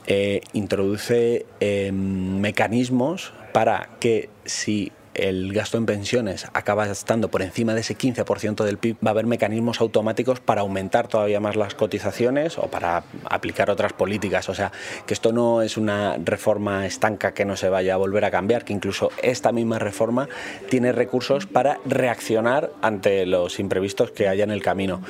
eh, 0.07 0.41
introduce 0.55 1.45
em, 1.61 2.41
mecanismos 2.41 3.35
para 3.53 3.91
que 4.01 4.31
si 4.47 4.93
el 5.29 5.53
gasto 5.53 5.79
en 5.79 5.87
pensiones 5.87 6.47
acaba 6.53 6.91
estando 6.91 7.31
por 7.31 7.43
encima 7.43 7.75
de 7.75 7.81
ese 7.81 7.97
15% 7.97 8.65
del 8.65 8.79
PIB, 8.79 8.97
va 9.05 9.11
a 9.11 9.13
haber 9.13 9.27
mecanismos 9.27 9.81
automáticos 9.81 10.41
para 10.41 10.63
aumentar 10.63 11.09
todavía 11.09 11.41
más 11.41 11.57
las 11.57 11.75
cotizaciones 11.75 12.59
o 12.59 12.69
para 12.69 13.05
aplicar 13.25 13.71
otras 13.71 13.93
políticas. 13.93 14.49
O 14.49 14.55
sea, 14.55 14.73
que 15.07 15.15
esto 15.15 15.33
no 15.33 15.63
es 15.63 15.77
una 15.77 16.17
reforma 16.17 16.87
estanca 16.87 17.35
que 17.35 17.45
no 17.45 17.57
se 17.57 17.69
vaya 17.69 17.95
a 17.95 17.97
volver 17.97 18.25
a 18.25 18.31
cambiar, 18.31 18.65
que 18.65 18.73
incluso 18.73 19.11
esta 19.23 19.53
misma 19.53 19.79
reforma 19.79 20.29
tiene 20.69 20.93
recursos 20.93 21.47
para 21.47 21.79
reaccionar 21.85 22.71
ante 22.83 23.27
los 23.27 23.59
imprevistos 23.59 24.11
que 24.11 24.29
haya 24.29 24.45
en 24.45 24.51
el 24.51 24.63
camino 24.63 25.03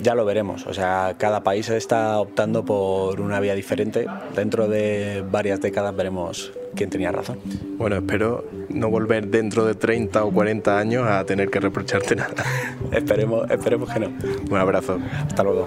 ya 0.00 0.14
lo 0.14 0.24
veremos. 0.24 0.66
O 0.66 0.74
sea, 0.74 1.14
cada 1.18 1.42
país 1.42 1.68
está 1.68 2.20
optando 2.20 2.64
por 2.64 3.20
una 3.20 3.40
vía 3.40 3.54
diferente. 3.54 4.06
Dentro 4.34 4.68
de 4.68 5.24
varias 5.30 5.60
décadas 5.60 5.94
veremos 5.96 6.52
quién 6.74 6.90
tenía 6.90 7.12
razón. 7.12 7.38
Bueno, 7.78 7.96
espero 7.96 8.44
no 8.68 8.90
volver 8.90 9.28
dentro 9.28 9.64
de 9.64 9.74
30 9.74 10.24
o 10.24 10.30
40 10.32 10.78
años 10.78 11.06
a 11.08 11.24
tener 11.24 11.50
que 11.50 11.60
reprocharte 11.60 12.16
nada. 12.16 12.34
esperemos, 12.92 13.50
esperemos 13.50 13.92
que 13.92 14.00
no. 14.00 14.12
Un 14.50 14.56
abrazo. 14.56 14.98
Hasta 15.26 15.42
luego. 15.42 15.66